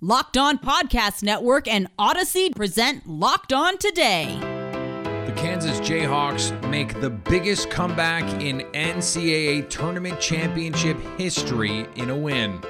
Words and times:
Locked 0.00 0.36
On 0.36 0.58
Podcast 0.58 1.24
Network 1.24 1.66
and 1.66 1.88
Odyssey 1.98 2.50
present 2.50 3.04
Locked 3.08 3.52
On 3.52 3.76
Today. 3.78 4.38
The 5.26 5.32
Kansas 5.34 5.80
Jayhawks 5.80 6.52
make 6.70 7.00
the 7.00 7.10
biggest 7.10 7.68
comeback 7.68 8.22
in 8.40 8.60
NCAA 8.74 9.68
tournament 9.68 10.20
championship 10.20 10.96
history 11.18 11.84
in 11.96 12.10
a 12.10 12.16
win. 12.16 12.60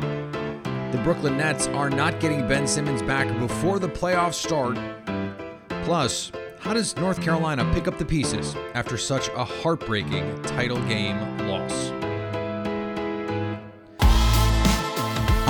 The 0.00 1.00
Brooklyn 1.04 1.36
Nets 1.36 1.68
are 1.68 1.90
not 1.90 2.18
getting 2.18 2.44
Ben 2.48 2.66
Simmons 2.66 3.02
back 3.02 3.28
before 3.38 3.78
the 3.78 3.86
playoffs 3.86 4.34
start. 4.34 4.76
Plus, 5.84 6.32
how 6.58 6.74
does 6.74 6.96
North 6.96 7.22
Carolina 7.22 7.70
pick 7.72 7.86
up 7.86 7.98
the 7.98 8.04
pieces 8.04 8.56
after 8.74 8.98
such 8.98 9.28
a 9.28 9.44
heartbreaking 9.44 10.42
title 10.42 10.82
game 10.88 11.38
loss? 11.46 11.92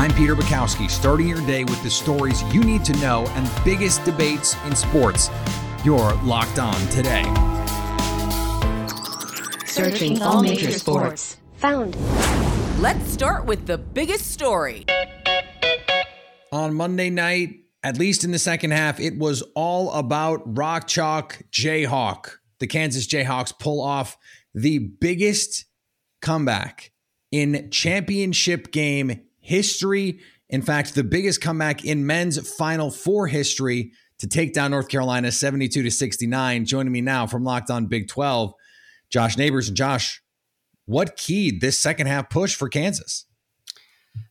I'm 0.05 0.13
Peter 0.13 0.37
Bukowski, 0.37 0.91
starting 0.91 1.27
your 1.27 1.41
day 1.47 1.65
with 1.65 1.83
the 1.83 1.89
stories 1.89 2.43
you 2.53 2.63
need 2.63 2.85
to 2.85 2.93
know 2.99 3.27
and 3.27 3.51
biggest 3.65 4.05
debates 4.05 4.55
in 4.67 4.77
sports. 4.77 5.31
You're 5.83 6.13
locked 6.17 6.59
on 6.59 6.79
today. 6.89 7.23
Searching 9.65 10.21
all 10.21 10.43
major 10.43 10.73
sports. 10.73 11.39
Found. 11.55 11.97
Let's 12.83 13.11
start 13.11 13.47
with 13.47 13.65
the 13.65 13.79
biggest 13.79 14.31
story. 14.31 14.85
On 16.53 16.75
Monday 16.75 17.09
night, 17.09 17.61
at 17.83 17.97
least 17.97 18.25
in 18.25 18.31
the 18.31 18.39
second 18.39 18.73
half, 18.73 19.01
it 19.01 19.17
was 19.17 19.43
all 19.55 19.91
about 19.93 20.43
Rock 20.45 20.87
Chalk 20.87 21.41
Jayhawk. 21.51 22.31
The 22.59 22.67
Kansas 22.67 23.07
Jayhawks 23.07 23.59
pull 23.59 23.81
off 23.81 24.19
the 24.55 24.81
biggest 24.81 25.65
comeback 26.21 26.93
in 27.33 27.71
championship 27.71 28.71
game 28.71 29.23
history. 29.45 30.21
In 30.49 30.63
fact, 30.63 30.95
the 30.95 31.05
biggest 31.05 31.41
comeback 31.41 31.85
in 31.85 32.07
men's 32.07 32.51
Final 32.57 32.91
Four 32.91 33.29
history 33.29 33.93
to 34.19 34.27
take 34.27 34.55
down 34.55 34.71
North 34.71 34.89
Carolina 34.89 35.31
72 35.31 35.83
to 35.83 35.91
69. 35.91 36.65
Joining 36.65 36.93
me 36.93 37.01
now 37.01 37.27
from 37.27 37.45
Locked 37.45 37.71
On 37.71 37.87
Big 37.87 38.09
12, 38.09 38.55
Josh 39.11 39.37
Neighbors. 39.37 39.69
And 39.69 39.77
Josh, 39.77 40.23
what 40.87 41.17
keyed 41.17 41.61
this 41.61 41.79
second 41.79 42.07
half 42.07 42.31
push 42.31 42.55
for 42.55 42.69
Kansas? 42.69 43.27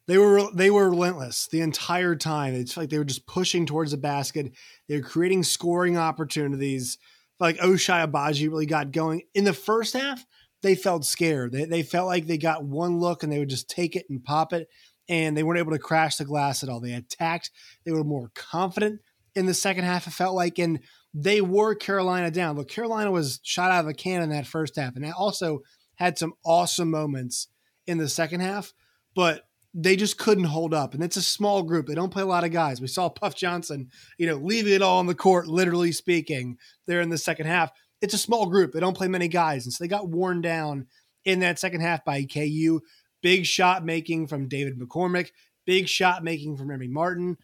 They 0.08 0.18
were 0.18 0.50
they 0.54 0.70
were 0.70 0.90
relentless 0.90 1.48
the 1.48 1.62
entire 1.62 2.16
time. 2.16 2.56
It's 2.56 2.76
like 2.76 2.90
they 2.90 2.98
were 2.98 3.04
just 3.04 3.28
pushing 3.28 3.66
towards 3.66 3.92
the 3.92 3.98
basket. 3.98 4.52
They 4.88 4.98
were 4.98 5.08
creating 5.08 5.44
scoring 5.44 5.98
opportunities. 5.98 6.98
Like 7.40 7.58
Ochai 7.58 8.08
Agbaji 8.08 8.50
really 8.50 8.66
got 8.66 8.92
going 8.92 9.24
in 9.34 9.44
the 9.44 9.54
first 9.54 9.94
half. 9.94 10.26
They 10.62 10.76
felt 10.76 11.04
scared. 11.06 11.52
They, 11.52 11.66
they 11.66 11.84
felt 11.84 12.08
like 12.08 12.26
they 12.26 12.38
got 12.38 12.64
one 12.64 13.00
look 13.00 13.22
and 13.22 13.32
they 13.32 13.40
would 13.40 13.50
just 13.50 13.70
take 13.70 13.98
it 13.98 14.06
and 14.10 14.24
pop 14.24 14.54
it 14.54 14.70
and 15.10 15.36
they 15.36 15.44
weren't 15.44 15.60
able 15.60 15.72
to 15.72 15.80
crash 15.80 16.18
the 16.18 16.26
glass 16.26 16.64
at 16.64 16.70
all. 16.70 16.80
They 16.80 16.94
attacked, 16.94 17.52
they 17.86 17.92
were 17.92 18.04
more 18.04 18.32
confident 18.36 19.02
in 19.36 19.46
the 19.46 19.54
second 19.54 19.84
half, 19.84 20.08
it 20.08 20.12
felt 20.12 20.36
like, 20.36 20.60
and 20.60 20.80
they 21.14 21.42
wore 21.42 21.76
Carolina 21.76 22.32
down. 22.32 22.56
But 22.56 22.70
Carolina 22.70 23.12
was 23.12 23.40
shot 23.44 23.72
out 23.72 23.84
of 23.84 23.90
a 23.90 23.94
can 23.94 24.22
in 24.22 24.30
that 24.30 24.48
first 24.48 24.76
half, 24.76 24.96
and 24.96 25.04
they 25.04 25.12
also 25.12 25.62
had 25.96 26.18
some 26.18 26.34
awesome 26.46 26.90
moments 26.90 27.48
in 27.88 27.98
the 27.98 28.10
second 28.10 28.42
half, 28.42 28.74
but 29.16 29.44
they 29.74 29.96
just 29.96 30.18
couldn't 30.18 30.44
hold 30.46 30.74
up. 30.74 30.94
And 30.94 31.04
it's 31.04 31.18
a 31.18 31.22
small 31.22 31.64
group. 31.64 31.88
They 31.88 31.96
don't 31.96 32.12
play 32.12 32.22
a 32.22 32.28
lot 32.28 32.44
of 32.44 32.52
guys. 32.52 32.80
We 32.80 32.88
saw 32.88 33.10
Puff 33.10 33.36
Johnson, 33.36 33.90
you 34.18 34.28
know, 34.28 34.36
leaving 34.36 34.74
it 34.74 34.82
all 34.82 35.00
on 35.00 35.08
the 35.08 35.16
court, 35.16 35.48
literally 35.48 35.92
speaking, 35.92 36.58
there 36.86 37.02
in 37.02 37.10
the 37.10 37.18
second 37.18 37.48
half. 37.48 37.72
It's 38.02 38.14
a 38.14 38.20
small 38.20 38.46
group. 38.48 38.72
They 38.72 38.80
don't 38.80 38.98
play 38.98 39.08
many 39.08 39.28
guys. 39.28 39.66
And 39.66 39.74
so 39.74 39.84
they 39.84 39.88
got 39.88 40.10
worn 40.10 40.42
down 40.42 40.88
in 41.26 41.40
that 41.40 41.58
second 41.58 41.82
half 41.82 42.06
by 42.06 42.24
KU. 42.26 42.82
Big 43.24 43.48
shot 43.48 43.84
making 43.84 44.28
from 44.28 44.48
David 44.48 44.78
McCormick, 44.78 45.32
big 45.66 45.88
shot 45.88 46.24
making 46.24 46.58
from 46.58 46.70
Remy 46.70 46.90
Martin. 46.90 47.38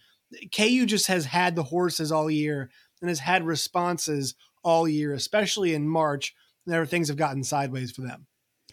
KU 0.55 0.85
just 0.85 1.07
has 1.07 1.25
had 1.25 1.55
the 1.55 1.63
horses 1.63 2.11
all 2.11 2.29
year 2.29 2.69
and 3.01 3.09
has 3.09 3.19
had 3.19 3.43
responses 3.43 4.35
all 4.63 4.87
year, 4.87 5.13
especially 5.13 5.73
in 5.73 5.87
March, 5.87 6.35
whenever 6.65 6.85
things 6.85 7.07
have 7.07 7.17
gotten 7.17 7.43
sideways 7.43 7.91
for 7.91 8.01
them. 8.01 8.27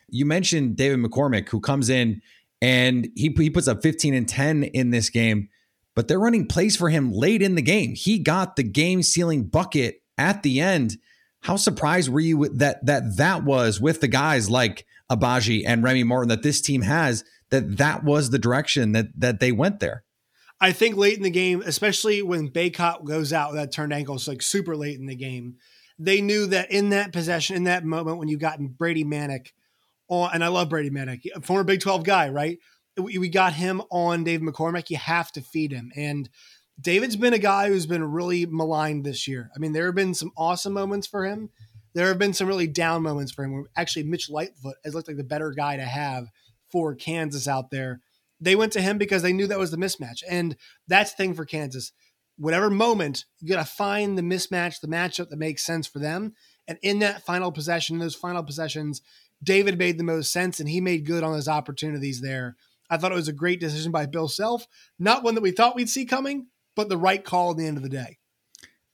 You 0.09 0.27
mentioned 0.27 0.77
David 0.77 0.99
McCormick, 0.99 1.49
who 1.49 1.61
comes 1.61 1.89
in 1.89 2.21
and 2.61 3.09
he, 3.17 3.35
he 3.37 3.51
puts 3.51 3.69
up 3.69 3.83
15 3.83 4.13
and 4.13 4.29
10 4.29 4.65
in 4.65 4.91
this 4.91 5.09
game, 5.09 5.49
but 5.95 6.09
they're 6.09 6.19
running 6.19 6.47
plays 6.47 6.77
for 6.77 6.91
him 6.91 7.13
late 7.13 7.43
in 7.43 7.55
the 7.55 7.63
game. 7.63 7.95
He 7.95 8.19
got 8.19 8.57
the 8.57 8.63
game 8.63 9.03
sealing 9.03 9.45
bucket 9.45 10.03
at 10.19 10.43
the 10.43 10.61
end. 10.61 10.97
How 11.47 11.55
surprised 11.55 12.09
were 12.09 12.19
you 12.19 12.49
that 12.55 12.85
that 12.87 13.19
that 13.19 13.45
was 13.45 13.81
with 13.81 14.01
the 14.01 14.09
guys 14.09 14.51
like 14.51 14.85
Agbaji 15.09 15.63
and 15.65 15.81
Remy 15.81 16.03
Martin 16.03 16.29
that 16.31 16.43
this 16.43 16.61
team 16.61 16.83
has 16.83 17.23
that 17.51 17.77
that 17.77 18.03
was 18.03 18.31
the 18.31 18.39
direction 18.41 18.91
that 18.93 19.07
that 19.17 19.39
they 19.39 19.53
went 19.53 19.79
there. 19.79 20.03
I 20.61 20.73
think 20.73 20.97
late 20.97 21.17
in 21.17 21.23
the 21.23 21.31
game, 21.31 21.63
especially 21.65 22.21
when 22.21 22.49
Bacot 22.49 23.05
goes 23.05 23.33
out 23.33 23.53
with 23.53 23.61
that 23.61 23.71
turned 23.71 23.93
ankle, 23.93 24.17
it's 24.17 24.27
like 24.27 24.43
super 24.43 24.75
late 24.75 24.99
in 24.99 25.07
the 25.07 25.15
game. 25.15 25.55
They 26.01 26.21
knew 26.21 26.47
that 26.47 26.73
in 26.73 26.89
that 26.89 27.13
possession, 27.13 27.55
in 27.55 27.65
that 27.65 27.85
moment 27.85 28.19
when 28.19 28.27
you 28.27 28.39
got 28.39 28.59
Brady 28.59 29.05
Manek 29.05 29.53
on, 30.09 30.31
and 30.35 30.43
I 30.43 30.49
love 30.49 30.69
Brady 30.69 30.91
Manek, 30.91 31.21
former 31.45 31.63
Big 31.63 31.79
12 31.79 32.03
guy, 32.03 32.29
right? 32.29 32.59
We 33.01 33.29
got 33.29 33.53
him 33.53 33.83
on 33.93 34.25
Dave 34.25 34.41
McCormick. 34.41 34.91
You 34.91 34.97
have 34.97 35.31
to 35.33 35.43
feed 35.43 35.71
him. 35.71 35.93
And 35.95 36.29
David's 36.81 37.17
been 37.17 37.33
a 37.33 37.39
guy 37.39 37.69
who's 37.69 37.87
been 37.87 38.05
really 38.05 38.47
maligned 38.47 39.05
this 39.05 39.27
year. 39.27 39.51
I 39.55 39.59
mean, 39.59 39.73
there 39.73 39.87
have 39.87 39.95
been 39.95 40.15
some 40.15 40.33
awesome 40.37 40.73
moments 40.73 41.07
for 41.07 41.25
him 41.25 41.51
there 41.97 42.09
have 42.09 42.19
been 42.19 42.35
some 42.35 42.47
really 42.47 42.67
down 42.67 43.03
moments 43.03 43.33
for 43.33 43.43
him 43.43 43.67
actually 43.75 44.03
Mitch 44.03 44.29
Lightfoot 44.29 44.77
has 44.85 44.95
looked 44.95 45.09
like 45.09 45.17
the 45.17 45.25
better 45.25 45.51
guy 45.51 45.77
to 45.77 45.83
have 45.83 46.27
for 46.71 46.95
Kansas 46.95 47.49
out 47.49 47.71
there. 47.71 48.03
They 48.39 48.55
went 48.55 48.75
to 48.75 48.83
him 48.83 48.99
because 48.99 49.23
they 49.23 49.33
knew 49.33 49.47
that 49.47 49.59
was 49.59 49.71
the 49.71 49.79
mismatch. 49.79 50.23
And 50.29 50.57
that's 50.87 51.13
the 51.13 51.17
thing 51.17 51.33
for 51.33 51.47
Kansas. 51.47 51.93
Whatever 52.37 52.69
moment, 52.69 53.25
you 53.41 53.49
got 53.49 53.65
to 53.65 53.73
find 53.73 54.19
the 54.19 54.23
mismatch, 54.23 54.81
the 54.83 54.89
matchup 54.89 55.31
that 55.31 55.39
makes 55.39 55.65
sense 55.65 55.87
for 55.87 55.99
them. 55.99 56.35
And 56.69 56.77
in 56.83 56.99
that 56.99 57.25
final 57.25 57.51
possession, 57.51 57.99
those 57.99 58.15
final 58.15 58.43
possessions, 58.43 59.01
David 59.43 59.79
made 59.79 59.97
the 59.97 60.05
most 60.05 60.31
sense 60.31 60.61
and 60.61 60.69
he 60.69 60.83
made 60.83 61.07
good 61.07 61.25
on 61.25 61.35
his 61.35 61.49
opportunities 61.49 62.21
there. 62.21 62.57
I 62.91 62.99
thought 62.99 63.13
it 63.13 63.15
was 63.17 63.29
a 63.29 63.33
great 63.33 63.59
decision 63.59 63.91
by 63.91 64.05
Bill 64.05 64.29
Self. 64.29 64.67
Not 64.99 65.25
one 65.25 65.35
that 65.35 65.41
we 65.41 65.51
thought 65.51 65.75
we'd 65.75 65.89
see 65.89 66.05
coming, 66.05 66.49
but 66.77 66.89
the 66.89 66.99
right 66.99 67.25
call 67.25 67.51
at 67.51 67.57
the 67.57 67.67
end 67.67 67.77
of 67.77 67.83
the 67.83 67.89
day. 67.89 68.19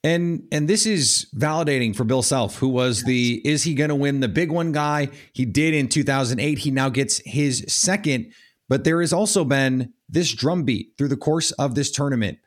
And 0.05 0.49
and 0.51 0.67
this 0.67 0.87
is 0.87 1.29
validating 1.37 1.95
for 1.95 2.05
Bill 2.05 2.23
Self, 2.23 2.57
who 2.57 2.69
was 2.69 2.99
yes. 2.99 3.07
the 3.07 3.43
is 3.45 3.63
he 3.63 3.75
going 3.75 3.91
to 3.91 3.95
win 3.95 4.21
the 4.21 4.29
big 4.29 4.51
one 4.51 4.73
guy? 4.73 5.09
He 5.33 5.45
did 5.45 5.75
in 5.75 5.89
2008. 5.89 6.59
He 6.59 6.71
now 6.71 6.89
gets 6.89 7.21
his 7.25 7.65
second. 7.69 8.33
But 8.69 8.85
there 8.85 9.01
has 9.01 9.13
also 9.13 9.45
been 9.45 9.93
this 10.09 10.33
drumbeat 10.33 10.95
through 10.97 11.09
the 11.09 11.17
course 11.17 11.51
of 11.53 11.75
this 11.75 11.91
tournament 11.91 12.39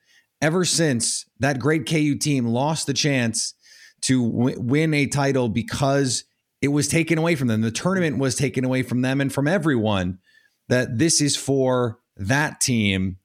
ever 0.42 0.66
since 0.66 1.26
that 1.40 1.60
great 1.60 1.88
KU 1.88 2.16
team 2.16 2.46
lost 2.48 2.88
the 2.88 2.94
chance 2.94 3.54
to 4.02 4.32
w- 4.32 4.60
win 4.60 4.94
a 4.94 5.08
title 5.08 5.48
because 5.48 6.26
it 6.62 6.70
was 6.70 6.88
taken 6.88 7.18
away 7.18 7.36
from 7.36 7.48
them. 7.48 7.62
The 7.62 7.72
tournament 7.72 8.18
was 8.18 8.36
taken 8.36 8.66
away 8.66 8.84
from 8.84 9.02
them 9.02 9.22
and 9.22 9.32
from 9.32 9.48
everyone. 9.48 10.20
That 10.68 10.98
this 10.98 11.22
is 11.22 11.38
for 11.38 12.00
that 12.18 12.60
team 12.60 13.18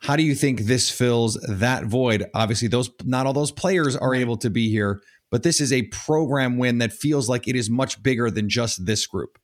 how 0.00 0.16
do 0.16 0.22
you 0.22 0.34
think 0.34 0.60
this 0.60 0.90
fills 0.90 1.34
that 1.48 1.84
void? 1.84 2.24
Obviously, 2.34 2.68
those 2.68 2.90
not 3.04 3.26
all 3.26 3.32
those 3.32 3.52
players 3.52 3.96
are 3.96 4.14
able 4.14 4.36
to 4.38 4.50
be 4.50 4.70
here, 4.70 5.00
but 5.30 5.42
this 5.42 5.60
is 5.60 5.72
a 5.72 5.82
program 5.82 6.56
win 6.58 6.78
that 6.78 6.92
feels 6.92 7.28
like 7.28 7.48
it 7.48 7.56
is 7.56 7.68
much 7.68 8.02
bigger 8.02 8.30
than 8.30 8.48
just 8.48 8.86
this 8.86 9.06
group. 9.06 9.38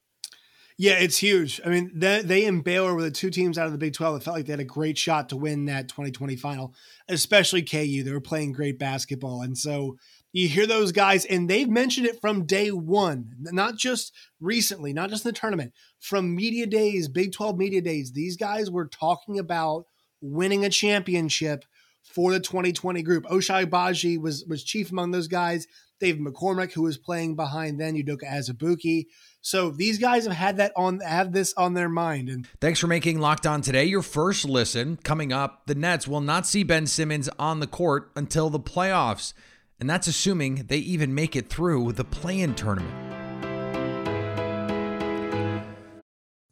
Yeah, 0.77 0.95
it's 0.95 1.19
huge. 1.19 1.61
I 1.65 1.69
mean, 1.69 1.93
they, 1.95 2.23
they 2.23 2.45
and 2.47 2.65
Baylor 2.65 2.95
were 2.95 3.03
the 3.03 3.11
two 3.11 3.31
teams 3.31 3.59
out 3.59 3.67
of 3.67 3.73
the 3.73 3.79
Big 3.79 3.93
12 3.93 4.15
that 4.15 4.25
felt 4.25 4.37
like 4.37 4.47
they 4.47 4.53
had 4.53 4.61
a 4.61 4.65
great 4.65 4.99
shot 4.99 5.29
to 5.29 5.37
win 5.37 5.67
that 5.67 5.89
2020 5.89 6.35
final, 6.35 6.75
especially 7.09 7.63
KU. 7.63 8.03
They 8.03 8.11
were 8.11 8.21
playing 8.21 8.53
great 8.53 8.77
basketball. 8.77 9.43
And 9.43 9.57
so 9.57 9.97
you 10.33 10.49
hear 10.49 10.67
those 10.67 10.91
guys, 10.91 11.25
and 11.27 11.49
they've 11.49 11.69
mentioned 11.69 12.09
it 12.09 12.21
from 12.21 12.45
day 12.45 12.73
one, 12.73 13.37
not 13.39 13.77
just 13.77 14.13
recently, 14.41 14.93
not 14.93 15.11
just 15.11 15.25
in 15.25 15.29
the 15.29 15.39
tournament, 15.39 15.73
from 16.01 16.35
media 16.35 16.67
days, 16.67 17.07
Big 17.07 17.31
12 17.31 17.57
media 17.57 17.81
days. 17.81 18.11
These 18.11 18.37
guys 18.37 18.69
were 18.69 18.89
talking 18.89 19.39
about 19.39 19.87
winning 20.25 20.65
a 20.65 20.71
championship 20.71 21.65
for 22.03 22.33
the 22.33 22.41
2020 22.41 23.03
group. 23.03 23.25
Ochai 23.27 23.67
Agbaji 23.67 24.21
was 24.21 24.45
was 24.47 24.65
chief 24.65 24.91
among 24.91 25.11
those 25.11 25.29
guys. 25.29 25.67
David 26.01 26.23
McCormick, 26.23 26.73
who 26.73 26.83
was 26.83 26.99
playing 26.99 27.37
behind 27.37 27.81
then, 27.81 27.95
Udoka 27.95 28.25
Azubuike. 28.25 29.07
So 29.41 29.71
these 29.71 29.99
guys 29.99 30.25
have 30.25 30.35
had 30.35 30.57
that 30.57 30.73
on 30.77 31.01
have 31.01 31.33
this 31.33 31.55
on 31.55 31.75
their 31.75 31.89
mind. 31.89 32.29
And 32.29 32.47
thanks 32.61 32.81
for 32.81 32.87
making 32.87 33.21
Locked 33.21 33.47
On 33.47 33.61
today 33.61 33.85
your 33.85 34.03
first 34.03 34.45
listen. 34.45 34.97
Coming 35.05 35.33
up, 35.33 35.67
the 35.67 35.75
Nets 35.75 36.09
will 36.09 36.21
not 36.21 36.47
see 36.47 36.63
Ben 36.63 36.87
Simmons 36.87 37.29
on 37.39 37.61
the 37.61 37.67
court 37.67 38.11
until 38.17 38.51
the 38.51 38.61
playoffs, 38.61 39.35
and 39.79 39.89
that's 39.89 40.07
assuming 40.07 40.67
they 40.67 40.79
even 40.79 41.15
make 41.15 41.37
it 41.37 41.49
through 41.49 41.93
the 41.93 42.05
play-in 42.05 42.55
tournament. 42.55 42.95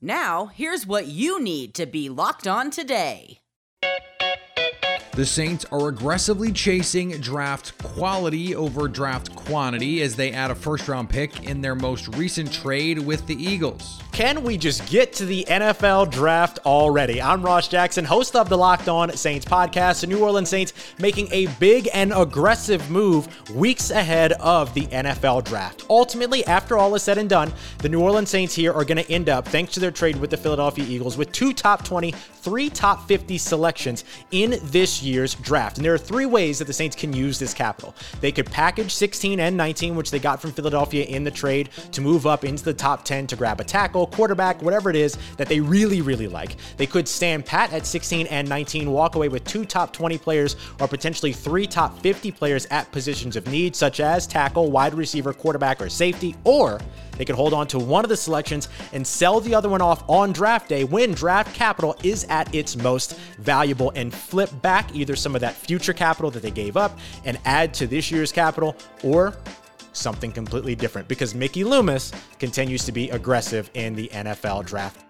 Now, 0.00 0.46
here's 0.46 0.86
what 0.86 1.06
you 1.06 1.40
need 1.40 1.74
to 1.74 1.86
be 1.86 2.08
locked 2.08 2.48
on 2.48 2.70
today. 2.70 3.41
The 5.14 5.26
Saints 5.26 5.66
are 5.70 5.88
aggressively 5.88 6.52
chasing 6.52 7.10
draft 7.20 7.76
quality 7.82 8.54
over 8.54 8.88
draft 8.88 9.36
quantity 9.36 10.00
as 10.00 10.16
they 10.16 10.32
add 10.32 10.50
a 10.50 10.54
first 10.54 10.88
round 10.88 11.10
pick 11.10 11.44
in 11.44 11.60
their 11.60 11.74
most 11.74 12.16
recent 12.16 12.50
trade 12.50 12.98
with 12.98 13.26
the 13.26 13.34
Eagles. 13.34 14.01
Can 14.12 14.42
we 14.42 14.58
just 14.58 14.86
get 14.90 15.14
to 15.14 15.24
the 15.24 15.46
NFL 15.48 16.10
draft 16.10 16.58
already? 16.66 17.22
I'm 17.22 17.42
Ross 17.42 17.66
Jackson, 17.66 18.04
host 18.04 18.36
of 18.36 18.50
the 18.50 18.58
Locked 18.58 18.86
On 18.86 19.10
Saints 19.16 19.46
podcast. 19.46 20.02
The 20.02 20.06
New 20.06 20.22
Orleans 20.22 20.50
Saints 20.50 20.74
making 20.98 21.28
a 21.32 21.46
big 21.58 21.88
and 21.94 22.12
aggressive 22.14 22.90
move 22.90 23.50
weeks 23.52 23.90
ahead 23.90 24.32
of 24.32 24.74
the 24.74 24.82
NFL 24.82 25.44
draft. 25.44 25.86
Ultimately, 25.88 26.44
after 26.44 26.76
all 26.76 26.94
is 26.94 27.02
said 27.02 27.16
and 27.16 27.30
done, 27.30 27.54
the 27.78 27.88
New 27.88 28.02
Orleans 28.02 28.28
Saints 28.28 28.54
here 28.54 28.74
are 28.74 28.84
going 28.84 29.02
to 29.02 29.10
end 29.10 29.30
up, 29.30 29.48
thanks 29.48 29.72
to 29.72 29.80
their 29.80 29.90
trade 29.90 30.16
with 30.16 30.28
the 30.28 30.36
Philadelphia 30.36 30.84
Eagles, 30.84 31.16
with 31.16 31.32
two 31.32 31.54
top 31.54 31.82
20, 31.82 32.10
three 32.10 32.68
top 32.68 33.08
50 33.08 33.38
selections 33.38 34.04
in 34.30 34.58
this 34.64 35.02
year's 35.02 35.36
draft. 35.36 35.78
And 35.78 35.86
there 35.86 35.94
are 35.94 35.98
three 35.98 36.26
ways 36.26 36.58
that 36.58 36.66
the 36.66 36.74
Saints 36.74 36.96
can 36.96 37.14
use 37.14 37.38
this 37.38 37.54
capital. 37.54 37.94
They 38.20 38.30
could 38.30 38.50
package 38.50 38.92
16 38.92 39.40
and 39.40 39.56
19, 39.56 39.96
which 39.96 40.10
they 40.10 40.18
got 40.18 40.42
from 40.42 40.52
Philadelphia 40.52 41.06
in 41.06 41.24
the 41.24 41.30
trade, 41.30 41.70
to 41.92 42.02
move 42.02 42.26
up 42.26 42.44
into 42.44 42.62
the 42.62 42.74
top 42.74 43.06
10 43.06 43.26
to 43.28 43.36
grab 43.36 43.58
a 43.58 43.64
tackle 43.64 44.02
quarterback, 44.12 44.62
whatever 44.62 44.90
it 44.90 44.96
is 44.96 45.16
that 45.36 45.48
they 45.48 45.60
really, 45.60 46.00
really 46.00 46.28
like. 46.28 46.56
They 46.76 46.86
could 46.86 47.08
stand 47.08 47.46
pat 47.46 47.72
at 47.72 47.86
16 47.86 48.26
and 48.28 48.48
19, 48.48 48.90
walk 48.90 49.14
away 49.14 49.28
with 49.28 49.44
two 49.44 49.64
top 49.64 49.92
20 49.92 50.18
players 50.18 50.56
or 50.80 50.88
potentially 50.88 51.32
three 51.32 51.66
top 51.66 51.98
50 52.00 52.30
players 52.32 52.66
at 52.66 52.90
positions 52.92 53.36
of 53.36 53.46
need, 53.46 53.74
such 53.74 54.00
as 54.00 54.26
tackle, 54.26 54.70
wide 54.70 54.94
receiver, 54.94 55.32
quarterback, 55.32 55.80
or 55.80 55.88
safety, 55.88 56.34
or 56.44 56.80
they 57.16 57.24
could 57.24 57.36
hold 57.36 57.52
on 57.52 57.66
to 57.68 57.78
one 57.78 58.04
of 58.04 58.08
the 58.08 58.16
selections 58.16 58.68
and 58.92 59.06
sell 59.06 59.40
the 59.40 59.54
other 59.54 59.68
one 59.68 59.82
off 59.82 60.08
on 60.08 60.32
draft 60.32 60.68
day 60.68 60.84
when 60.84 61.12
draft 61.12 61.54
capital 61.54 61.96
is 62.02 62.24
at 62.24 62.52
its 62.54 62.76
most 62.76 63.18
valuable 63.38 63.92
and 63.94 64.12
flip 64.12 64.50
back 64.62 64.94
either 64.94 65.14
some 65.14 65.34
of 65.34 65.40
that 65.40 65.54
future 65.54 65.92
capital 65.92 66.30
that 66.30 66.42
they 66.42 66.50
gave 66.50 66.76
up 66.76 66.98
and 67.24 67.38
add 67.44 67.74
to 67.74 67.86
this 67.86 68.10
year's 68.10 68.32
capital 68.32 68.76
or 69.02 69.36
something 69.92 70.32
completely 70.32 70.74
different 70.74 71.08
because 71.08 71.34
Mickey 71.34 71.64
Loomis 71.64 72.12
continues 72.38 72.84
to 72.84 72.92
be 72.92 73.10
aggressive 73.10 73.70
in 73.74 73.94
the 73.94 74.08
NFL 74.08 74.66
draft. 74.66 75.04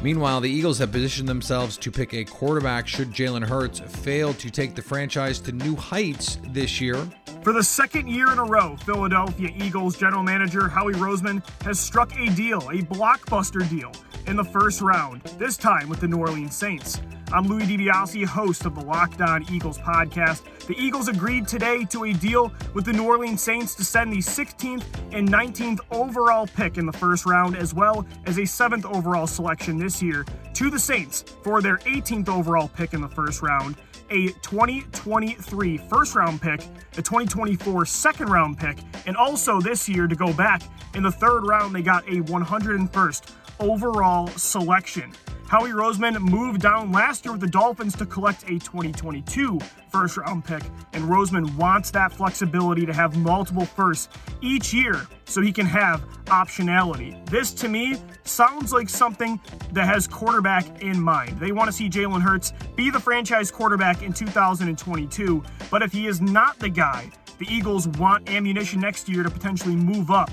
Meanwhile, 0.00 0.42
the 0.42 0.50
Eagles 0.50 0.78
have 0.78 0.92
positioned 0.92 1.28
themselves 1.28 1.76
to 1.78 1.90
pick 1.90 2.14
a 2.14 2.24
quarterback 2.24 2.86
should 2.86 3.10
Jalen 3.10 3.44
Hurts 3.44 3.80
fail 3.80 4.32
to 4.34 4.48
take 4.48 4.76
the 4.76 4.82
franchise 4.82 5.40
to 5.40 5.52
new 5.52 5.74
heights 5.74 6.38
this 6.50 6.80
year. 6.80 7.04
For 7.42 7.52
the 7.52 7.64
second 7.64 8.08
year 8.08 8.30
in 8.30 8.38
a 8.38 8.44
row, 8.44 8.76
Philadelphia 8.84 9.50
Eagles 9.56 9.96
general 9.96 10.22
manager 10.22 10.68
Howie 10.68 10.92
Roseman 10.94 11.42
has 11.62 11.80
struck 11.80 12.16
a 12.16 12.28
deal, 12.30 12.58
a 12.58 12.82
blockbuster 12.82 13.68
deal, 13.68 13.92
in 14.26 14.36
the 14.36 14.44
first 14.44 14.80
round, 14.82 15.22
this 15.38 15.56
time 15.56 15.88
with 15.88 16.00
the 16.00 16.06
New 16.06 16.18
Orleans 16.18 16.54
Saints. 16.54 17.00
I'm 17.30 17.46
Louis 17.46 17.64
DiBiase, 17.64 18.24
host 18.24 18.64
of 18.64 18.74
the 18.74 18.80
Locked 18.80 19.20
On 19.20 19.44
Eagles 19.52 19.76
podcast. 19.76 20.44
The 20.66 20.74
Eagles 20.82 21.08
agreed 21.08 21.46
today 21.46 21.84
to 21.90 22.04
a 22.04 22.14
deal 22.14 22.50
with 22.72 22.86
the 22.86 22.92
New 22.94 23.04
Orleans 23.04 23.42
Saints 23.42 23.74
to 23.74 23.84
send 23.84 24.10
the 24.10 24.16
16th 24.16 24.82
and 25.12 25.28
19th 25.28 25.80
overall 25.90 26.46
pick 26.46 26.78
in 26.78 26.86
the 26.86 26.92
first 26.92 27.26
round, 27.26 27.54
as 27.54 27.74
well 27.74 28.06
as 28.24 28.38
a 28.38 28.42
7th 28.42 28.86
overall 28.86 29.26
selection 29.26 29.76
this 29.76 30.02
year, 30.02 30.24
to 30.54 30.70
the 30.70 30.78
Saints 30.78 31.20
for 31.42 31.60
their 31.60 31.76
18th 31.78 32.30
overall 32.30 32.68
pick 32.68 32.94
in 32.94 33.02
the 33.02 33.08
first 33.08 33.42
round, 33.42 33.76
a 34.08 34.28
2023 34.40 35.76
first 35.76 36.14
round 36.14 36.40
pick, 36.40 36.62
a 36.92 37.02
2024 37.02 37.84
second 37.84 38.30
round 38.30 38.58
pick, 38.58 38.78
and 39.04 39.18
also 39.18 39.60
this 39.60 39.86
year 39.86 40.06
to 40.06 40.16
go 40.16 40.32
back 40.32 40.62
in 40.94 41.02
the 41.02 41.12
third 41.12 41.46
round, 41.46 41.74
they 41.74 41.82
got 41.82 42.08
a 42.08 42.22
101st 42.22 43.32
overall 43.60 44.28
selection. 44.28 45.12
Howie 45.48 45.70
Roseman 45.70 46.20
moved 46.20 46.60
down 46.60 46.92
last 46.92 47.24
year 47.24 47.32
with 47.32 47.40
the 47.40 47.48
Dolphins 47.48 47.96
to 47.96 48.04
collect 48.04 48.42
a 48.44 48.58
2022 48.58 49.58
first 49.88 50.18
round 50.18 50.44
pick, 50.44 50.62
and 50.92 51.04
Roseman 51.04 51.56
wants 51.56 51.90
that 51.92 52.12
flexibility 52.12 52.84
to 52.84 52.92
have 52.92 53.16
multiple 53.16 53.64
firsts 53.64 54.10
each 54.42 54.74
year 54.74 55.06
so 55.24 55.40
he 55.40 55.50
can 55.50 55.64
have 55.64 56.02
optionality. 56.26 57.24
This 57.30 57.54
to 57.54 57.68
me 57.68 57.96
sounds 58.24 58.74
like 58.74 58.90
something 58.90 59.40
that 59.72 59.86
has 59.86 60.06
quarterback 60.06 60.82
in 60.82 61.00
mind. 61.00 61.40
They 61.40 61.52
want 61.52 61.68
to 61.68 61.72
see 61.72 61.88
Jalen 61.88 62.20
Hurts 62.20 62.52
be 62.76 62.90
the 62.90 63.00
franchise 63.00 63.50
quarterback 63.50 64.02
in 64.02 64.12
2022, 64.12 65.42
but 65.70 65.80
if 65.80 65.92
he 65.92 66.08
is 66.08 66.20
not 66.20 66.58
the 66.58 66.68
guy, 66.68 67.10
the 67.38 67.46
Eagles 67.48 67.88
want 67.88 68.28
ammunition 68.28 68.80
next 68.80 69.08
year 69.08 69.22
to 69.22 69.30
potentially 69.30 69.76
move 69.76 70.10
up 70.10 70.30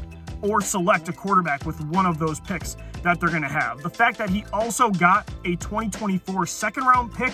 or 0.50 0.62
select 0.62 1.10
a 1.10 1.14
quarterback 1.14 1.66
with 1.66 1.80
one 1.86 2.06
of 2.06 2.20
those 2.20 2.40
picks 2.40 2.78
that 3.04 3.20
they're 3.20 3.30
going 3.30 3.42
to 3.42 3.48
have. 3.48 3.82
The 3.82 3.90
fact 3.90 4.18
that 4.18 4.30
he 4.30 4.44
also 4.54 4.90
got 4.90 5.30
a 5.44 5.56
2024 5.56 6.46
second 6.46 6.86
round 6.86 7.14
pick 7.14 7.34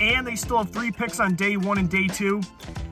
and 0.00 0.26
they 0.26 0.36
still 0.36 0.58
have 0.58 0.70
three 0.70 0.90
picks 0.90 1.20
on 1.20 1.34
day 1.34 1.56
one 1.56 1.78
and 1.78 1.90
day 1.90 2.06
two. 2.06 2.40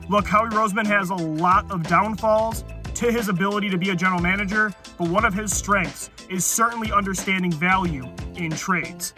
Look, 0.09 0.25
Howie 0.25 0.49
Roseman 0.49 0.85
has 0.85 1.09
a 1.09 1.15
lot 1.15 1.69
of 1.71 1.83
downfalls 1.83 2.63
to 2.95 3.11
his 3.11 3.29
ability 3.29 3.69
to 3.69 3.77
be 3.77 3.91
a 3.91 3.95
general 3.95 4.21
manager, 4.21 4.73
but 4.97 5.07
one 5.07 5.25
of 5.25 5.33
his 5.33 5.55
strengths 5.55 6.09
is 6.29 6.45
certainly 6.45 6.91
understanding 6.91 7.51
value 7.51 8.05
in 8.35 8.51
trades. 8.51 9.13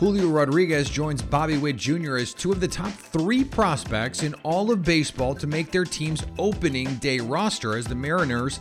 Julio 0.00 0.28
Rodriguez 0.28 0.88
joins 0.88 1.20
Bobby 1.20 1.58
Witt 1.58 1.76
Jr. 1.76 2.16
as 2.16 2.32
two 2.32 2.52
of 2.52 2.58
the 2.58 2.66
top 2.66 2.90
three 2.90 3.44
prospects 3.44 4.22
in 4.22 4.32
all 4.44 4.70
of 4.70 4.82
baseball 4.82 5.34
to 5.34 5.46
make 5.46 5.70
their 5.70 5.84
team's 5.84 6.24
opening 6.38 6.94
day 6.94 7.18
roster, 7.18 7.76
as 7.76 7.84
the 7.84 7.94
Mariners 7.94 8.60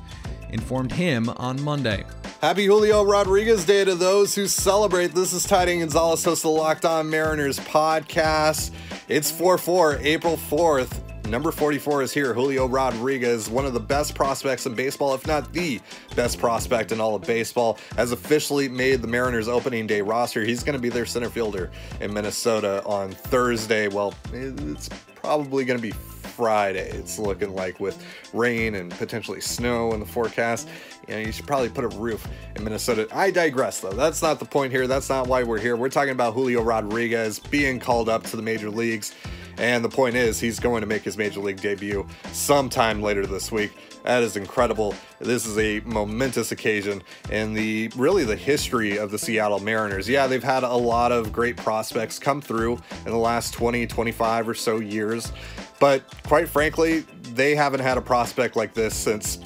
informed 0.50 0.92
him 0.92 1.30
on 1.38 1.62
Monday. 1.62 2.04
Happy 2.42 2.66
Julio 2.66 3.06
Rodriguez 3.06 3.64
Day 3.64 3.86
to 3.86 3.96
those 3.96 4.36
who 4.36 4.48
celebrate. 4.48 5.16
This 5.16 5.32
is 5.32 5.46
Tidy 5.46 5.80
Gonzalez, 5.80 6.26
host 6.26 6.44
of 6.44 6.52
the 6.52 6.58
Locked 6.58 6.84
On 6.84 7.10
Mariners 7.10 7.58
podcast. 7.58 8.72
It's 9.08 9.32
4 9.32 9.58
4, 9.58 10.00
April 10.02 10.36
4th. 10.36 11.09
Number 11.28 11.52
44 11.52 12.02
is 12.04 12.14
here. 12.14 12.34
Julio 12.34 12.68
Rodriguez, 12.68 13.50
one 13.50 13.66
of 13.66 13.74
the 13.74 13.80
best 13.80 14.16
prospects 14.16 14.66
in 14.66 14.74
baseball, 14.74 15.14
if 15.14 15.28
not 15.28 15.54
the 15.54 15.80
best 16.16 16.40
prospect 16.40 16.92
in 16.92 17.00
all 17.00 17.16
of 17.16 17.22
baseball, 17.22 17.78
has 17.98 18.12
officially 18.12 18.68
made 18.68 19.02
the 19.02 19.08
Mariners 19.08 19.48
opening 19.48 19.86
day 19.86 20.02
roster. 20.02 20.44
He's 20.44 20.64
going 20.64 20.74
to 20.74 20.82
be 20.82 20.90
their 20.90 21.06
center 21.06 21.30
fielder 21.30 21.70
in 22.02 22.14
Minnesota 22.14 22.84
on 22.86 23.12
Thursday. 23.12 23.88
Well, 23.88 24.14
it's 24.34 24.90
probably 25.16 25.66
going 25.66 25.78
to 25.78 25.84
be 25.84 25.92
Friday. 25.92 26.90
It's 26.92 27.20
looking 27.20 27.54
like 27.54 27.80
with 27.80 28.02
rain 28.34 28.76
and 28.76 28.92
potentially 28.92 29.42
snow 29.42 29.92
in 29.94 30.00
the 30.00 30.06
forecast. 30.06 30.70
You 31.08 31.16
know, 31.16 31.20
you 31.20 31.32
should 31.32 31.46
probably 31.46 31.70
put 31.70 31.84
a 31.84 31.90
roof 31.90 32.26
in 32.56 32.64
Minnesota. 32.64 33.08
I 33.12 33.30
digress, 33.30 33.82
though. 33.82 33.92
That's 33.92 34.22
not 34.22 34.40
the 34.40 34.46
point 34.46 34.72
here. 34.72 34.88
That's 34.88 35.10
not 35.10 35.28
why 35.28 35.44
we're 35.44 35.60
here. 35.60 35.76
We're 35.76 35.90
talking 35.90 36.14
about 36.14 36.34
Julio 36.34 36.62
Rodriguez 36.62 37.40
being 37.40 37.78
called 37.78 38.08
up 38.08 38.24
to 38.24 38.38
the 38.38 38.42
major 38.42 38.70
leagues. 38.70 39.14
And 39.60 39.84
the 39.84 39.90
point 39.90 40.16
is, 40.16 40.40
he's 40.40 40.58
going 40.58 40.80
to 40.80 40.88
make 40.88 41.04
his 41.04 41.18
major 41.18 41.42
league 41.42 41.60
debut 41.60 42.08
sometime 42.32 43.02
later 43.02 43.26
this 43.26 43.52
week. 43.52 43.74
That 44.04 44.24
is 44.24 44.38
incredible. 44.38 44.96
This 45.20 45.46
is 45.46 45.58
a 45.58 45.82
momentous 45.82 46.54
occasion 46.54 47.04
in 47.30 47.54
the 47.54 47.92
really 47.98 48.24
the 48.24 48.38
history 48.38 48.98
of 48.98 49.12
the 49.12 49.20
Seattle 49.20 49.60
Mariners. 49.60 50.08
Yeah, 50.08 50.28
they've 50.28 50.42
had 50.42 50.64
a 50.64 50.74
lot 50.74 51.12
of 51.12 51.34
great 51.34 51.58
prospects 51.58 52.18
come 52.18 52.40
through 52.40 52.80
in 53.06 53.12
the 53.12 53.18
last 53.18 53.54
20, 53.54 53.86
25 53.86 54.48
or 54.48 54.54
so 54.54 54.80
years. 54.80 55.34
But 55.78 56.04
quite 56.24 56.48
frankly, 56.48 57.02
they 57.34 57.54
haven't 57.54 57.82
had 57.82 57.98
a 57.98 58.02
prospect 58.02 58.56
like 58.56 58.74
this 58.74 58.96
since 58.96 59.40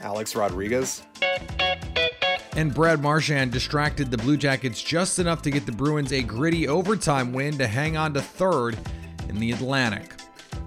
Alex 0.00 0.36
Rodriguez. 0.36 1.02
And 2.56 2.72
Brad 2.72 3.00
Marchand 3.00 3.50
distracted 3.50 4.12
the 4.12 4.18
Blue 4.18 4.36
Jackets 4.36 4.80
just 4.80 5.18
enough 5.18 5.42
to 5.42 5.50
get 5.50 5.66
the 5.66 5.72
Bruins 5.72 6.12
a 6.12 6.22
gritty 6.22 6.68
overtime 6.68 7.32
win 7.32 7.58
to 7.58 7.66
hang 7.66 7.96
on 7.96 8.14
to 8.14 8.22
third 8.22 8.78
in 9.30 9.40
the 9.40 9.52
Atlantic. 9.52 10.14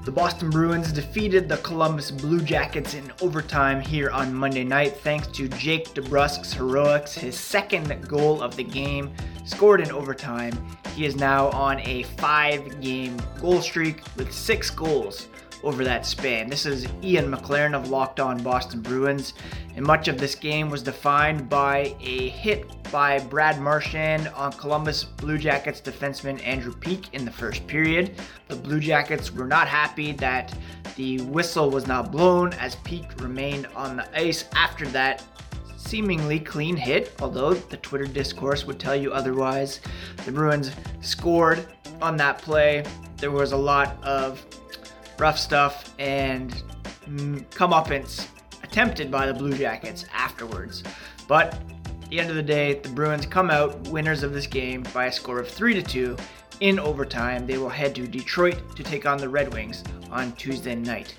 The 0.06 0.12
Boston 0.12 0.50
Bruins 0.50 0.92
defeated 0.92 1.48
the 1.48 1.58
Columbus 1.58 2.12
Blue 2.12 2.42
Jackets 2.42 2.94
in 2.94 3.12
overtime 3.22 3.82
here 3.82 4.10
on 4.10 4.34
Monday 4.34 4.64
night 4.64 4.98
thanks 4.98 5.28
to 5.28 5.48
Jake 5.50 5.90
DeBrusk's 5.90 6.54
heroics, 6.54 7.14
his 7.14 7.38
second 7.38 8.08
goal 8.08 8.42
of 8.42 8.56
the 8.56 8.64
game, 8.64 9.14
scored 9.46 9.82
in 9.82 9.92
overtime. 9.92 10.54
He 10.96 11.06
is 11.06 11.16
now 11.16 11.50
on 11.50 11.80
a 11.82 12.04
five 12.18 12.82
game 12.82 13.18
goal 13.40 13.62
streak 13.62 14.02
with 14.16 14.34
six 14.34 14.70
goals 14.70 15.28
over 15.64 15.84
that 15.84 16.06
span. 16.06 16.50
This 16.50 16.66
is 16.66 16.88
Ian 17.02 17.32
McLaren 17.32 17.74
of 17.74 17.90
Locked 17.90 18.20
On 18.20 18.42
Boston 18.44 18.82
Bruins, 18.82 19.34
and 19.76 19.86
much 19.86 20.08
of 20.08 20.18
this 20.18 20.36
game 20.36 20.70
was 20.70 20.84
defined 20.84 21.50
by 21.50 21.96
a 22.02 22.30
hit 22.30 22.66
by 22.92 23.20
Brad 23.20 23.60
Marchand 23.60 24.28
on 24.36 24.52
Columbus 24.54 25.04
Blue 25.04 25.38
Jackets 25.38 25.82
defenseman 25.82 26.46
Andrew 26.46 26.74
Peeke 26.74 27.14
in 27.14 27.26
the 27.26 27.32
first 27.32 27.66
period. 27.66 28.16
The 28.50 28.56
Blue 28.56 28.80
Jackets 28.80 29.32
were 29.32 29.48
not 29.48 29.68
happy 29.68 30.12
that 30.14 30.54
the 30.96 31.22
whistle 31.22 31.72
was 31.72 31.88
not 31.88 32.12
blown 32.12 32.54
as 32.54 32.76
Peeke 32.78 33.22
remained 33.22 33.68
on 33.76 33.96
the 33.98 34.20
ice 34.20 34.46
after 34.56 34.86
that 34.90 35.24
seemingly 35.76 36.40
clean 36.40 36.76
hit, 36.76 37.14
although 37.22 37.54
the 37.54 37.78
Twitter 37.78 38.06
discourse 38.06 38.66
would 38.66 38.80
tell 38.80 38.96
you 38.96 39.12
otherwise. 39.12 39.80
The 40.26 40.32
Bruins 40.32 40.72
scored 41.02 41.68
on 42.02 42.18
that 42.18 42.38
play. 42.38 42.84
There 43.18 43.32
was 43.32 43.52
a 43.52 43.58
lot 43.58 44.02
of 44.04 44.46
rough 45.24 45.40
stuff 45.40 45.96
and 46.00 46.52
mm, 47.08 47.46
comeuppance 47.52 48.28
attempted 48.62 49.10
by 49.10 49.26
the 49.26 49.34
Blue 49.34 49.54
Jackets 49.54 50.04
afterwards. 50.12 50.84
But 51.30 51.54
at 51.54 52.10
the 52.10 52.20
end 52.20 52.30
of 52.30 52.36
the 52.36 52.44
day, 52.44 52.74
the 52.74 52.90
Bruins 52.90 53.26
come 53.26 53.50
out 53.50 53.88
winners 53.88 54.22
of 54.24 54.34
this 54.34 54.48
game 54.48 54.84
by 54.94 55.06
a 55.06 55.12
score 55.14 55.40
of 55.40 55.48
3 55.48 55.76
to 55.76 55.82
2 55.82 56.18
in 56.60 56.78
overtime. 56.78 57.48
They 57.48 57.58
will 57.58 57.70
head 57.70 57.96
to 57.96 58.06
Detroit 58.06 58.76
to 58.76 58.84
take 58.84 59.06
on 59.06 59.18
the 59.18 59.30
Red 59.30 59.54
Wings 59.54 59.86
on 60.12 60.34
Tuesday 60.34 60.76
night. 60.76 61.16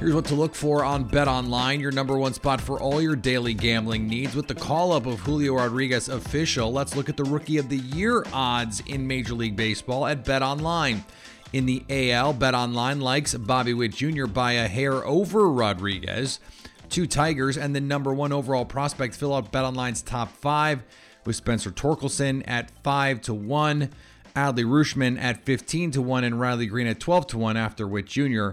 Here's 0.00 0.14
what 0.14 0.24
to 0.24 0.34
look 0.34 0.54
for 0.54 0.82
on 0.82 1.04
Bet 1.04 1.28
Online, 1.28 1.78
your 1.78 1.92
number 1.92 2.16
one 2.16 2.32
spot 2.32 2.58
for 2.62 2.80
all 2.80 3.02
your 3.02 3.16
daily 3.16 3.52
gambling 3.52 4.08
needs. 4.08 4.34
With 4.34 4.46
the 4.46 4.54
call 4.54 4.92
up 4.92 5.04
of 5.04 5.20
Julio 5.20 5.56
Rodriguez 5.56 6.08
official, 6.08 6.72
let's 6.72 6.96
look 6.96 7.10
at 7.10 7.18
the 7.18 7.24
Rookie 7.24 7.58
of 7.58 7.68
the 7.68 7.76
Year 7.76 8.24
odds 8.32 8.80
in 8.86 9.06
Major 9.06 9.34
League 9.34 9.56
Baseball 9.56 10.06
at 10.06 10.24
Bet 10.24 10.40
Online. 10.40 11.04
In 11.52 11.66
the 11.66 11.84
AL, 11.88 12.34
Bet 12.34 12.54
Online 12.54 13.00
likes 13.00 13.34
Bobby 13.34 13.72
Witt 13.72 13.92
Jr. 13.92 14.26
by 14.26 14.52
a 14.52 14.66
hair 14.66 15.04
over 15.06 15.48
Rodriguez. 15.48 16.40
Two 16.88 17.06
Tigers 17.06 17.56
and 17.56 17.74
the 17.74 17.80
number 17.80 18.12
one 18.12 18.32
overall 18.32 18.64
prospect 18.64 19.14
fill 19.14 19.34
out 19.34 19.52
Bet 19.52 19.64
Online's 19.64 20.02
top 20.02 20.30
five 20.32 20.82
with 21.24 21.36
Spencer 21.36 21.70
Torkelson 21.70 22.42
at 22.46 22.70
5 22.82 23.20
to 23.22 23.34
1, 23.34 23.90
Adley 24.34 24.64
Rutschman 24.64 25.20
at 25.20 25.44
15 25.44 25.92
to 25.92 26.02
1, 26.02 26.24
and 26.24 26.40
Riley 26.40 26.66
Greene 26.66 26.86
at 26.86 27.00
12 27.00 27.26
to 27.28 27.38
1 27.38 27.56
after 27.56 27.86
Witt 27.86 28.06
Jr. 28.06 28.50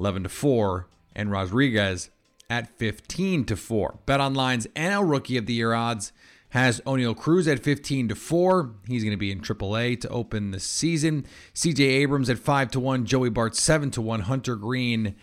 11 0.00 0.24
to 0.24 0.28
4, 0.28 0.86
and 1.14 1.30
Rodriguez 1.30 2.10
at 2.50 2.68
15 2.78 3.44
to 3.44 3.56
4. 3.56 3.98
Bet 4.06 4.20
Online's 4.20 4.66
NL 4.68 5.08
Rookie 5.08 5.36
of 5.36 5.46
the 5.46 5.54
Year 5.54 5.72
odds 5.72 6.12
has 6.50 6.80
Oneil 6.82 7.16
Cruz 7.16 7.48
at 7.48 7.60
15 7.60 8.08
to 8.08 8.14
4. 8.14 8.74
He's 8.86 9.02
going 9.02 9.12
to 9.12 9.16
be 9.16 9.32
in 9.32 9.40
AAA 9.40 10.00
to 10.00 10.08
open 10.08 10.50
the 10.50 10.60
season. 10.60 11.26
CJ 11.54 11.80
Abrams 11.80 12.30
at 12.30 12.38
5 12.38 12.70
to 12.72 12.80
1, 12.80 13.04
Joey 13.06 13.30
Bart 13.30 13.56
7 13.56 13.90
to 13.92 14.00
1, 14.00 14.20
Hunter 14.20 14.56
Greene 14.56 15.16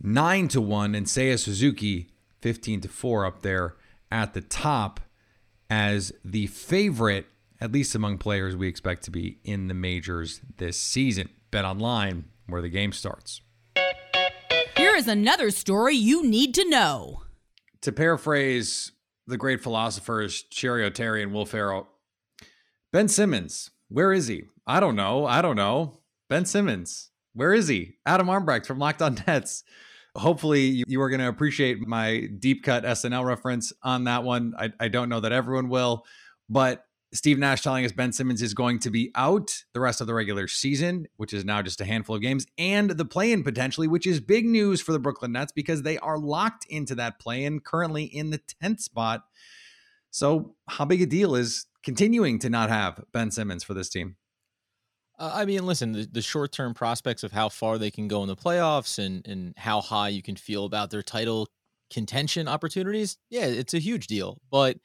9 0.00 0.48
to 0.48 0.60
1, 0.60 0.94
and 0.94 1.06
Seiya 1.06 1.38
Suzuki 1.38 2.08
15 2.40 2.82
to 2.82 2.88
4 2.88 3.26
up 3.26 3.42
there 3.42 3.76
at 4.10 4.34
the 4.34 4.40
top 4.40 5.00
as 5.70 6.12
the 6.24 6.46
favorite, 6.48 7.26
at 7.60 7.72
least 7.72 7.94
among 7.94 8.18
players 8.18 8.56
we 8.56 8.68
expect 8.68 9.04
to 9.04 9.10
be 9.10 9.38
in 9.44 9.68
the 9.68 9.74
majors 9.74 10.40
this 10.58 10.78
season. 10.78 11.28
Bet 11.50 11.64
online 11.64 12.24
where 12.46 12.62
the 12.62 12.68
game 12.68 12.92
starts. 12.92 13.40
Here 14.76 14.96
is 14.96 15.06
another 15.06 15.50
story 15.50 15.94
you 15.94 16.26
need 16.26 16.54
to 16.54 16.68
know. 16.68 17.22
To 17.82 17.92
paraphrase 17.92 18.92
the 19.32 19.38
great 19.38 19.60
philosophers 19.60 20.44
Cheri 20.52 20.88
Oteri 20.88 21.22
and 21.22 21.32
Will 21.32 21.46
Ferrell, 21.46 21.88
Ben 22.92 23.08
Simmons, 23.08 23.70
where 23.88 24.12
is 24.12 24.28
he? 24.28 24.44
I 24.66 24.78
don't 24.78 24.94
know. 24.94 25.26
I 25.26 25.42
don't 25.42 25.56
know. 25.56 25.98
Ben 26.28 26.44
Simmons, 26.44 27.10
where 27.34 27.52
is 27.52 27.66
he? 27.66 27.96
Adam 28.06 28.28
Armbrecht 28.28 28.66
from 28.66 28.78
Locked 28.78 29.02
On 29.02 29.18
Nets. 29.26 29.64
Hopefully, 30.14 30.84
you 30.86 31.00
are 31.00 31.08
going 31.08 31.20
to 31.20 31.28
appreciate 31.28 31.80
my 31.86 32.28
deep 32.38 32.62
cut 32.62 32.84
SNL 32.84 33.24
reference 33.24 33.72
on 33.82 34.04
that 34.04 34.22
one. 34.22 34.52
I, 34.58 34.70
I 34.78 34.88
don't 34.88 35.08
know 35.08 35.20
that 35.20 35.32
everyone 35.32 35.70
will, 35.70 36.04
but 36.50 36.84
Steve 37.14 37.38
Nash 37.38 37.60
telling 37.60 37.84
us 37.84 37.92
Ben 37.92 38.12
Simmons 38.12 38.40
is 38.40 38.54
going 38.54 38.78
to 38.80 38.90
be 38.90 39.10
out 39.14 39.64
the 39.74 39.80
rest 39.80 40.00
of 40.00 40.06
the 40.06 40.14
regular 40.14 40.48
season, 40.48 41.06
which 41.16 41.34
is 41.34 41.44
now 41.44 41.60
just 41.60 41.80
a 41.80 41.84
handful 41.84 42.16
of 42.16 42.22
games, 42.22 42.46
and 42.56 42.90
the 42.90 43.04
play 43.04 43.32
in 43.32 43.42
potentially, 43.44 43.86
which 43.86 44.06
is 44.06 44.18
big 44.18 44.46
news 44.46 44.80
for 44.80 44.92
the 44.92 44.98
Brooklyn 44.98 45.32
Nets 45.32 45.52
because 45.52 45.82
they 45.82 45.98
are 45.98 46.18
locked 46.18 46.64
into 46.70 46.94
that 46.94 47.18
play 47.18 47.44
in 47.44 47.60
currently 47.60 48.04
in 48.04 48.30
the 48.30 48.40
10th 48.62 48.80
spot. 48.80 49.24
So, 50.10 50.54
how 50.68 50.86
big 50.86 51.02
a 51.02 51.06
deal 51.06 51.34
is 51.34 51.66
continuing 51.82 52.38
to 52.40 52.50
not 52.50 52.70
have 52.70 53.04
Ben 53.12 53.30
Simmons 53.30 53.62
for 53.62 53.74
this 53.74 53.90
team? 53.90 54.16
Uh, 55.18 55.32
I 55.34 55.44
mean, 55.44 55.66
listen, 55.66 55.92
the, 55.92 56.08
the 56.10 56.22
short 56.22 56.52
term 56.52 56.72
prospects 56.72 57.22
of 57.22 57.32
how 57.32 57.50
far 57.50 57.76
they 57.76 57.90
can 57.90 58.08
go 58.08 58.22
in 58.22 58.28
the 58.28 58.36
playoffs 58.36 58.98
and, 58.98 59.26
and 59.28 59.54
how 59.58 59.82
high 59.82 60.08
you 60.08 60.22
can 60.22 60.36
feel 60.36 60.64
about 60.64 60.90
their 60.90 61.02
title 61.02 61.48
contention 61.90 62.48
opportunities, 62.48 63.18
yeah, 63.28 63.44
it's 63.44 63.74
a 63.74 63.78
huge 63.78 64.06
deal. 64.06 64.40
But 64.50 64.78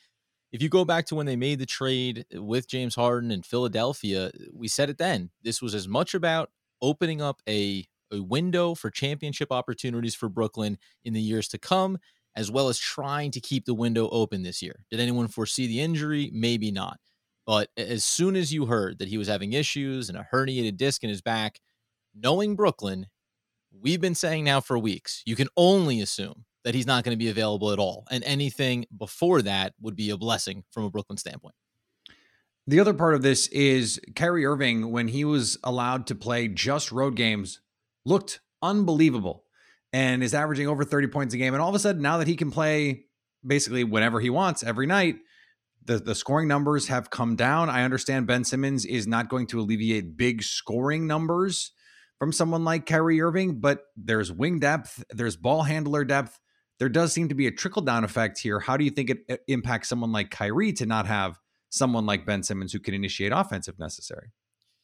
if 0.52 0.62
you 0.62 0.70
go 0.70 0.86
back 0.86 1.06
to 1.08 1.16
when 1.16 1.26
they 1.26 1.36
made 1.36 1.60
the 1.60 1.66
trade 1.66 2.26
uh, 2.36 2.42
with 2.42 2.68
James 2.68 2.96
Harden 2.96 3.32
in 3.32 3.42
Philadelphia, 3.42 4.32
we 4.54 4.68
said 4.68 4.90
it 4.90 4.98
then. 4.98 5.30
This 5.44 5.62
was 5.62 5.76
as 5.76 5.88
much 5.88 6.14
about 6.14 6.50
opening 6.82 7.22
up 7.22 7.42
a, 7.48 7.86
a 8.12 8.22
window 8.22 8.76
for 8.76 8.90
championship 8.90 9.52
opportunities 9.52 10.16
for 10.16 10.30
Brooklyn 10.30 10.78
in 11.04 11.14
the 11.14 11.22
years 11.22 11.48
to 11.50 11.58
come, 11.58 11.98
as 12.36 12.52
well 12.52 12.70
as 12.70 12.78
trying 12.78 13.32
to 13.32 13.42
keep 13.42 13.66
the 13.66 13.74
window 13.74 14.10
open 14.10 14.44
this 14.44 14.62
year. 14.62 14.86
Did 14.90 15.00
anyone 15.00 15.28
foresee 15.28 15.68
the 15.68 15.82
injury? 15.82 16.30
Maybe 16.34 16.72
not. 16.72 17.00
But 17.46 17.70
as 17.78 18.04
soon 18.04 18.36
as 18.36 18.54
you 18.54 18.66
heard 18.66 19.00
that 19.00 19.08
he 19.08 19.18
was 19.18 19.28
having 19.28 19.54
issues 19.54 20.10
and 20.10 20.18
a 20.18 20.28
herniated 20.34 20.78
disc 20.78 21.04
in 21.04 21.10
his 21.10 21.22
back, 21.22 21.60
knowing 22.14 22.56
Brooklyn, 22.56 23.08
we've 23.72 24.02
been 24.02 24.16
saying 24.16 24.44
now 24.44 24.60
for 24.60 24.78
weeks, 24.78 25.24
you 25.26 25.36
can 25.36 25.48
only 25.56 26.02
assume 26.02 26.46
that 26.64 26.76
he's 26.76 26.88
not 26.88 27.04
going 27.04 27.16
to 27.16 27.24
be 27.24 27.30
available 27.30 27.72
at 27.72 27.80
all. 27.80 28.06
And 28.12 28.24
anything 28.24 28.86
before 28.96 29.42
that 29.44 29.74
would 29.82 29.96
be 29.96 30.10
a 30.10 30.18
blessing 30.18 30.64
from 30.72 30.84
a 30.84 30.90
Brooklyn 30.90 31.18
standpoint. 31.18 31.56
The 32.66 32.80
other 32.82 32.94
part 32.94 33.16
of 33.16 33.22
this 33.22 33.48
is 33.48 34.00
Kyrie 34.16 34.46
Irving, 34.46 34.92
when 34.92 35.08
he 35.08 35.24
was 35.24 35.58
allowed 35.64 36.08
to 36.08 36.16
play 36.16 36.50
just 36.50 36.92
road 36.92 37.16
games, 37.16 37.62
looked 38.06 38.42
unbelievable 38.62 39.46
and 39.94 40.22
is 40.22 40.34
averaging 40.34 40.68
over 40.68 40.84
30 40.84 41.08
points 41.08 41.34
a 41.34 41.38
game. 41.38 41.54
And 41.54 41.62
all 41.62 41.70
of 41.70 41.76
a 41.76 41.80
sudden, 41.80 42.02
now 42.02 42.18
that 42.18 42.28
he 42.28 42.36
can 42.36 42.52
play 42.52 43.06
basically 43.46 43.86
whenever 43.86 44.20
he 44.20 44.30
wants 44.30 44.64
every 44.64 44.86
night, 44.86 45.16
the, 45.86 46.00
the 46.00 46.16
scoring 46.16 46.50
numbers 46.50 46.88
have 46.90 47.10
come 47.10 47.36
down. 47.38 47.70
I 47.70 47.84
understand 47.84 48.28
Ben 48.28 48.44
Simmons 48.44 48.86
is 48.86 49.08
not 49.08 49.30
going 49.30 49.48
to 49.48 49.62
alleviate 49.62 50.18
big 50.18 50.44
scoring 50.44 51.08
numbers 51.08 51.72
from 52.20 52.34
someone 52.34 52.66
like 52.66 52.86
Kyrie 52.86 53.22
Irving, 53.22 53.60
but 53.60 53.86
there's 53.96 54.32
wing 54.32 54.60
depth, 54.60 55.04
there's 55.12 55.38
ball 55.38 55.64
handler 55.64 56.04
depth, 56.04 56.40
there 56.80 56.90
does 56.90 57.12
seem 57.14 57.28
to 57.30 57.36
be 57.36 57.48
a 57.48 57.52
trickle 57.52 57.82
down 57.82 58.04
effect 58.04 58.40
here. 58.40 58.60
How 58.60 58.78
do 58.78 58.84
you 58.84 58.92
think 58.92 59.10
it 59.10 59.42
impacts 59.48 59.90
someone 59.90 60.12
like 60.12 60.30
Kyrie 60.30 60.74
to 60.74 60.86
not 60.86 61.08
have 61.08 61.40
someone 61.70 62.06
like 62.06 62.26
Ben 62.26 62.44
Simmons 62.44 62.72
who 62.72 62.80
can 62.80 62.94
initiate 62.94 63.32
offense 63.34 63.68
if 63.68 63.80
necessary? 63.80 64.32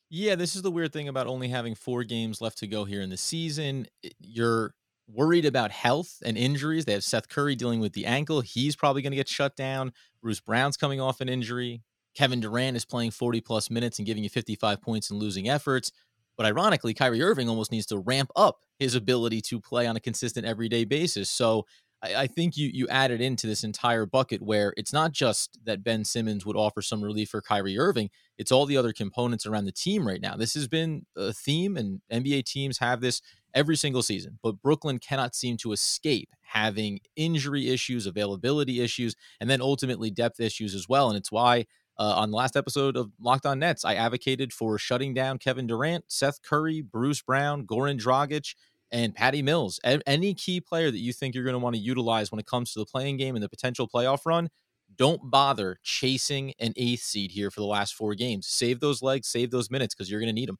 Yeah, 0.09 0.35
this 0.35 0.55
is 0.55 0.61
the 0.61 0.71
weird 0.71 0.93
thing 0.93 1.07
about 1.07 1.27
only 1.27 1.47
having 1.47 1.75
four 1.75 2.03
games 2.03 2.41
left 2.41 2.59
to 2.59 2.67
go 2.67 2.85
here 2.85 3.01
in 3.01 3.09
the 3.09 3.17
season. 3.17 3.87
You're 4.19 4.75
worried 5.07 5.45
about 5.45 5.71
health 5.71 6.21
and 6.23 6.37
injuries. 6.37 6.85
They 6.85 6.93
have 6.93 7.03
Seth 7.03 7.29
Curry 7.29 7.55
dealing 7.55 7.79
with 7.79 7.93
the 7.93 8.05
ankle. 8.05 8.41
He's 8.41 8.75
probably 8.75 9.01
going 9.01 9.11
to 9.11 9.17
get 9.17 9.27
shut 9.27 9.55
down. 9.55 9.91
Bruce 10.21 10.39
Brown's 10.39 10.77
coming 10.77 11.01
off 11.01 11.21
an 11.21 11.29
injury. 11.29 11.81
Kevin 12.15 12.39
Durant 12.39 12.77
is 12.77 12.85
playing 12.85 13.11
40 13.11 13.41
plus 13.41 13.69
minutes 13.69 13.97
and 13.97 14.05
giving 14.05 14.23
you 14.23 14.29
55 14.29 14.81
points 14.81 15.09
and 15.09 15.19
losing 15.19 15.49
efforts. 15.49 15.91
But 16.35 16.45
ironically, 16.45 16.93
Kyrie 16.93 17.21
Irving 17.21 17.49
almost 17.49 17.71
needs 17.71 17.85
to 17.87 17.97
ramp 17.97 18.31
up 18.35 18.59
his 18.79 18.95
ability 18.95 19.41
to 19.41 19.59
play 19.59 19.87
on 19.87 19.95
a 19.95 19.99
consistent 19.99 20.45
everyday 20.45 20.83
basis. 20.83 21.29
So 21.29 21.65
I, 22.03 22.15
I 22.23 22.27
think 22.27 22.57
you 22.57 22.69
you 22.73 22.87
added 22.89 23.21
into 23.21 23.47
this 23.47 23.63
entire 23.63 24.05
bucket 24.05 24.41
where 24.41 24.73
it's 24.77 24.93
not 24.93 25.11
just 25.11 25.59
that 25.65 25.83
Ben 25.83 26.03
Simmons 26.03 26.45
would 26.45 26.57
offer 26.57 26.81
some 26.81 27.03
relief 27.03 27.29
for 27.29 27.41
Kyrie 27.41 27.79
Irving, 27.79 28.09
it's 28.37 28.51
all 28.51 28.65
the 28.65 28.77
other 28.77 28.93
components 28.93 29.45
around 29.45 29.65
the 29.65 29.71
team 29.71 30.07
right 30.07 30.21
now. 30.21 30.35
This 30.35 30.53
has 30.53 30.67
been 30.67 31.05
a 31.15 31.33
theme, 31.33 31.77
and 31.77 32.01
NBA 32.11 32.45
teams 32.45 32.79
have 32.79 33.01
this 33.01 33.21
every 33.53 33.75
single 33.75 34.01
season, 34.01 34.39
but 34.41 34.61
Brooklyn 34.61 34.99
cannot 34.99 35.35
seem 35.35 35.57
to 35.57 35.71
escape 35.71 36.29
having 36.41 36.99
injury 37.15 37.69
issues, 37.69 38.05
availability 38.05 38.81
issues, 38.81 39.15
and 39.39 39.49
then 39.49 39.61
ultimately 39.61 40.11
depth 40.11 40.39
issues 40.39 40.73
as 40.75 40.89
well. 40.89 41.09
And 41.09 41.17
it's 41.17 41.31
why 41.31 41.65
uh, 41.97 42.13
on 42.17 42.31
the 42.31 42.37
last 42.37 42.57
episode 42.57 42.97
of 42.97 43.11
Locked 43.19 43.45
On 43.45 43.59
Nets, 43.59 43.85
I 43.85 43.95
advocated 43.95 44.51
for 44.51 44.77
shutting 44.77 45.13
down 45.13 45.37
Kevin 45.37 45.67
Durant, 45.67 46.05
Seth 46.07 46.41
Curry, 46.41 46.81
Bruce 46.81 47.21
Brown, 47.21 47.65
Goran 47.67 47.99
Dragic, 47.99 48.55
and 48.93 49.13
Patty 49.13 49.41
Mills. 49.41 49.79
Any 49.83 50.33
key 50.35 50.61
player 50.61 50.89
that 50.89 50.99
you 50.99 51.11
think 51.11 51.35
you're 51.35 51.43
going 51.43 51.55
to 51.55 51.59
want 51.59 51.75
to 51.75 51.81
utilize 51.81 52.31
when 52.31 52.39
it 52.39 52.45
comes 52.45 52.71
to 52.71 52.79
the 52.79 52.85
playing 52.85 53.17
game 53.17 53.35
and 53.35 53.43
the 53.43 53.49
potential 53.49 53.89
playoff 53.93 54.19
run, 54.25 54.49
don't 54.95 55.31
bother 55.31 55.79
chasing 55.83 56.53
an 56.59 56.73
eighth 56.77 57.01
seed 57.01 57.31
here 57.31 57.49
for 57.49 57.59
the 57.59 57.65
last 57.65 57.95
four 57.95 58.13
games. 58.13 58.47
Save 58.47 58.79
those 58.79 59.01
legs, 59.01 59.27
save 59.27 59.49
those 59.49 59.71
minutes 59.71 59.95
because 59.95 60.09
you're 60.09 60.19
going 60.19 60.27
to 60.27 60.33
need 60.33 60.47
them. 60.47 60.59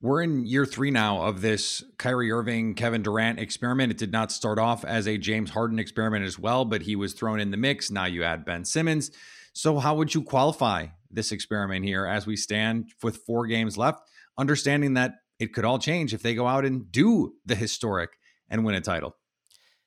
We're 0.00 0.22
in 0.22 0.46
year 0.46 0.64
three 0.64 0.92
now 0.92 1.22
of 1.22 1.40
this 1.40 1.82
Kyrie 1.98 2.30
Irving, 2.30 2.74
Kevin 2.74 3.02
Durant 3.02 3.40
experiment. 3.40 3.90
It 3.90 3.98
did 3.98 4.12
not 4.12 4.30
start 4.30 4.60
off 4.60 4.84
as 4.84 5.08
a 5.08 5.18
James 5.18 5.50
Harden 5.50 5.80
experiment 5.80 6.24
as 6.24 6.38
well, 6.38 6.64
but 6.64 6.82
he 6.82 6.94
was 6.94 7.14
thrown 7.14 7.40
in 7.40 7.50
the 7.50 7.56
mix. 7.56 7.90
Now 7.90 8.04
you 8.04 8.22
add 8.22 8.44
Ben 8.44 8.64
Simmons. 8.64 9.10
So, 9.54 9.78
how 9.78 9.96
would 9.96 10.14
you 10.14 10.22
qualify 10.22 10.86
this 11.10 11.32
experiment 11.32 11.84
here 11.84 12.06
as 12.06 12.28
we 12.28 12.36
stand 12.36 12.92
with 13.02 13.16
four 13.26 13.48
games 13.48 13.76
left, 13.76 14.02
understanding 14.38 14.94
that 14.94 15.14
it 15.38 15.52
could 15.52 15.64
all 15.64 15.78
change 15.78 16.14
if 16.14 16.22
they 16.22 16.34
go 16.34 16.46
out 16.46 16.64
and 16.64 16.90
do 16.90 17.34
the 17.46 17.54
historic 17.54 18.10
and 18.48 18.64
win 18.64 18.74
a 18.74 18.80
title. 18.80 19.16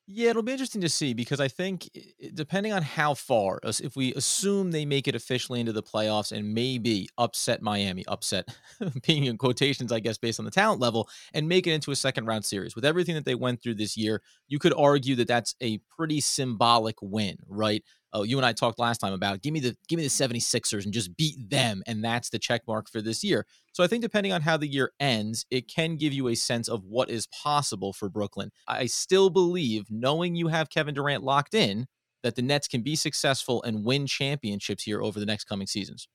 Yeah, 0.08 0.30
it'll 0.30 0.42
be 0.42 0.52
interesting 0.52 0.80
to 0.80 0.88
see 0.88 1.14
because 1.14 1.38
I 1.38 1.46
think 1.46 1.88
depending 2.34 2.72
on 2.72 2.82
how 2.82 3.14
far, 3.14 3.60
if 3.62 3.94
we 3.94 4.12
assume 4.14 4.72
they 4.72 4.84
make 4.84 5.06
it 5.06 5.14
officially 5.14 5.60
into 5.60 5.72
the 5.72 5.82
playoffs 5.82 6.32
and 6.32 6.52
maybe 6.52 7.08
upset 7.18 7.62
Miami, 7.62 8.04
upset 8.08 8.48
being 9.06 9.24
in 9.24 9.38
quotations, 9.38 9.92
I 9.92 10.00
guess, 10.00 10.18
based 10.18 10.40
on 10.40 10.44
the 10.44 10.50
talent 10.50 10.80
level, 10.80 11.08
and 11.32 11.48
make 11.48 11.68
it 11.68 11.72
into 11.72 11.92
a 11.92 11.96
second 11.96 12.26
round 12.26 12.44
series 12.44 12.74
with 12.74 12.84
everything 12.84 13.14
that 13.14 13.24
they 13.24 13.36
went 13.36 13.62
through 13.62 13.76
this 13.76 13.96
year, 13.96 14.20
you 14.48 14.58
could 14.58 14.74
argue 14.74 15.14
that 15.16 15.28
that's 15.28 15.54
a 15.62 15.78
pretty 15.96 16.20
symbolic 16.20 16.96
win, 17.00 17.36
right? 17.46 17.84
Oh, 18.12 18.22
you 18.22 18.36
and 18.36 18.46
I 18.46 18.52
talked 18.52 18.78
last 18.78 18.98
time 18.98 19.12
about 19.12 19.42
give 19.42 19.52
me 19.52 19.60
the 19.60 19.76
give 19.88 19.96
me 19.96 20.02
the 20.02 20.08
76ers 20.08 20.84
and 20.84 20.92
just 20.92 21.16
beat 21.16 21.50
them 21.50 21.82
and 21.86 22.04
that's 22.04 22.30
the 22.30 22.38
check 22.38 22.62
mark 22.66 22.88
for 22.90 23.00
this 23.00 23.22
year. 23.24 23.46
So 23.72 23.82
I 23.82 23.86
think 23.86 24.02
depending 24.02 24.32
on 24.32 24.42
how 24.42 24.56
the 24.56 24.66
year 24.66 24.92
ends, 25.00 25.46
it 25.50 25.68
can 25.68 25.96
give 25.96 26.12
you 26.12 26.28
a 26.28 26.34
sense 26.34 26.68
of 26.68 26.84
what 26.84 27.10
is 27.10 27.26
possible 27.26 27.92
for 27.92 28.08
Brooklyn. 28.08 28.50
I 28.68 28.86
still 28.86 29.30
believe 29.30 29.86
knowing 29.90 30.34
you 30.34 30.48
have 30.48 30.70
Kevin 30.70 30.94
Durant 30.94 31.22
locked 31.22 31.54
in 31.54 31.86
that 32.22 32.36
the 32.36 32.42
Nets 32.42 32.68
can 32.68 32.82
be 32.82 32.96
successful 32.96 33.62
and 33.62 33.84
win 33.84 34.06
championships 34.06 34.84
here 34.84 35.02
over 35.02 35.18
the 35.18 35.26
next 35.26 35.44
coming 35.44 35.66
seasons. 35.66 36.08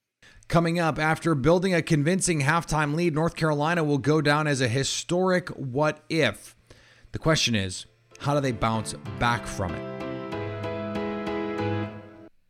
Coming 0.47 0.79
up, 0.79 0.97
after 0.97 1.35
building 1.35 1.73
a 1.73 1.81
convincing 1.81 2.41
halftime 2.41 2.95
lead, 2.95 3.13
North 3.13 3.35
Carolina 3.35 3.83
will 3.83 3.97
go 3.97 4.21
down 4.21 4.47
as 4.47 4.61
a 4.61 4.67
historic 4.67 5.49
what 5.49 6.03
if. 6.09 6.55
The 7.11 7.19
question 7.19 7.55
is, 7.55 7.85
How 8.19 8.33
do 8.33 8.39
they 8.39 8.53
bounce 8.53 8.93
back 9.19 9.45
from 9.45 9.73
it? 9.75 9.96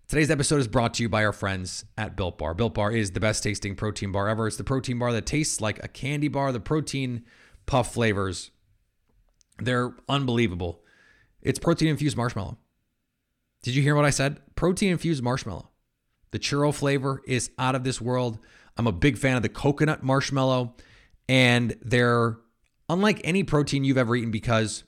Today's 0.08 0.32
episode 0.32 0.62
is 0.62 0.70
brought 0.70 0.94
to 0.94 1.04
you 1.04 1.10
by 1.10 1.26
our 1.26 1.34
friends 1.34 1.84
at 1.98 2.16
Built 2.16 2.38
Bar. 2.38 2.54
Built 2.54 2.74
Bar 2.74 2.94
is 2.94 3.12
the 3.12 3.20
best 3.20 3.44
tasting 3.44 3.76
protein 3.76 4.14
bar 4.14 4.30
ever. 4.30 4.48
It's 4.48 4.56
the 4.56 4.64
protein 4.64 4.98
bar 4.98 5.12
that 5.12 5.26
tastes 5.26 5.60
like 5.60 5.84
a 5.84 5.90
candy 5.90 6.30
bar. 6.30 6.54
The 6.54 6.62
protein 6.62 7.26
puff 7.66 7.94
flavors, 7.94 8.52
they're 9.60 9.94
unbelievable. 10.08 10.82
It's 11.42 11.60
protein 11.60 11.90
infused 11.90 12.16
marshmallow. 12.16 12.58
Did 13.64 13.76
you 13.76 13.84
hear 13.84 13.96
what 13.96 14.06
I 14.06 14.10
said? 14.12 14.40
Protein 14.56 14.94
infused 14.94 15.22
marshmallow. 15.22 15.72
The 16.32 16.40
churro 16.40 16.74
flavor 16.74 17.22
is 17.28 17.52
out 17.60 17.76
of 17.76 17.84
this 17.84 18.00
world. 18.00 18.40
I'm 18.78 18.88
a 18.88 18.94
big 18.94 19.18
fan 19.18 19.36
of 19.36 19.44
the 19.44 19.50
coconut 19.50 20.04
marshmallow, 20.04 20.78
and 21.28 21.76
they're 21.82 22.38
unlike 22.88 23.20
any 23.26 23.44
protein 23.44 23.84
you've 23.84 23.98
ever 23.98 24.16
eaten 24.16 24.32
because 24.32 24.86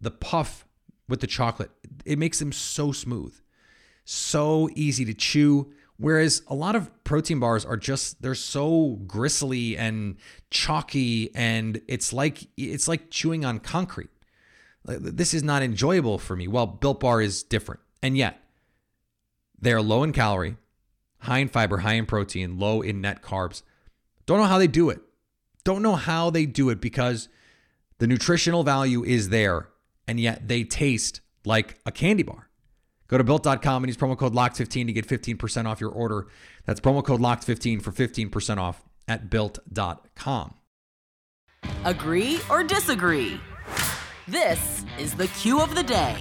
the 0.00 0.10
puff 0.10 0.66
with 1.10 1.20
the 1.20 1.26
chocolate, 1.26 1.72
it 2.06 2.18
makes 2.18 2.38
them 2.38 2.52
so 2.52 2.90
smooth, 2.90 3.38
so 4.04 4.68
easy 4.74 5.04
to 5.04 5.14
chew. 5.14 5.72
Whereas 5.96 6.42
a 6.48 6.54
lot 6.54 6.74
of 6.74 6.90
protein 7.04 7.38
bars 7.38 7.64
are 7.64 7.76
just 7.76 8.22
they're 8.22 8.34
so 8.34 8.98
gristly 9.06 9.76
and 9.76 10.16
chalky 10.50 11.32
and 11.34 11.80
it's 11.86 12.12
like 12.12 12.48
it's 12.56 12.88
like 12.88 13.10
chewing 13.10 13.44
on 13.44 13.60
concrete. 13.60 14.10
This 14.84 15.32
is 15.32 15.44
not 15.44 15.62
enjoyable 15.62 16.18
for 16.18 16.34
me. 16.34 16.48
Well, 16.48 16.66
Built 16.66 16.98
Bar 17.00 17.20
is 17.20 17.44
different. 17.44 17.80
And 18.02 18.16
yet, 18.16 18.40
they're 19.60 19.80
low 19.80 20.02
in 20.02 20.12
calorie, 20.12 20.56
high 21.18 21.38
in 21.38 21.48
fiber, 21.48 21.78
high 21.78 21.92
in 21.92 22.06
protein, 22.06 22.58
low 22.58 22.82
in 22.82 23.00
net 23.00 23.22
carbs. 23.22 23.62
Don't 24.26 24.38
know 24.38 24.46
how 24.46 24.58
they 24.58 24.66
do 24.66 24.90
it. 24.90 25.00
Don't 25.62 25.82
know 25.82 25.94
how 25.94 26.30
they 26.30 26.46
do 26.46 26.68
it 26.70 26.80
because 26.80 27.28
the 27.98 28.08
nutritional 28.08 28.64
value 28.64 29.04
is 29.04 29.28
there 29.28 29.68
and 30.08 30.18
yet 30.18 30.48
they 30.48 30.64
taste 30.64 31.20
like 31.44 31.78
a 31.86 31.92
candy 31.92 32.24
bar. 32.24 32.48
Go 33.12 33.18
to 33.18 33.24
built.com 33.24 33.84
and 33.84 33.90
use 33.90 33.96
promo 33.98 34.16
code 34.16 34.32
LOCKED15 34.32 34.86
to 34.86 34.92
get 34.94 35.06
15% 35.06 35.66
off 35.66 35.82
your 35.82 35.90
order. 35.90 36.28
That's 36.64 36.80
promo 36.80 37.04
code 37.04 37.20
LOCKED15 37.20 37.82
for 37.82 37.92
15% 37.92 38.56
off 38.56 38.82
at 39.06 39.28
built.com. 39.28 40.54
Agree 41.84 42.40
or 42.48 42.64
disagree? 42.64 43.38
This 44.26 44.86
is 44.98 45.12
the 45.12 45.26
cue 45.26 45.60
of 45.60 45.74
the 45.74 45.82
day. 45.82 46.16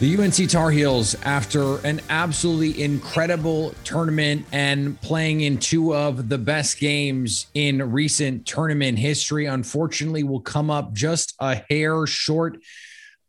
The 0.00 0.18
UNC 0.18 0.50
Tar 0.50 0.72
Heels, 0.72 1.14
after 1.22 1.76
an 1.86 2.00
absolutely 2.10 2.82
incredible 2.82 3.76
tournament 3.84 4.44
and 4.50 5.00
playing 5.02 5.42
in 5.42 5.58
two 5.58 5.94
of 5.94 6.30
the 6.30 6.38
best 6.38 6.80
games 6.80 7.46
in 7.54 7.92
recent 7.92 8.44
tournament 8.44 8.98
history, 8.98 9.46
unfortunately 9.46 10.24
will 10.24 10.40
come 10.40 10.68
up 10.68 10.92
just 10.92 11.36
a 11.38 11.62
hair 11.70 12.08
short, 12.08 12.58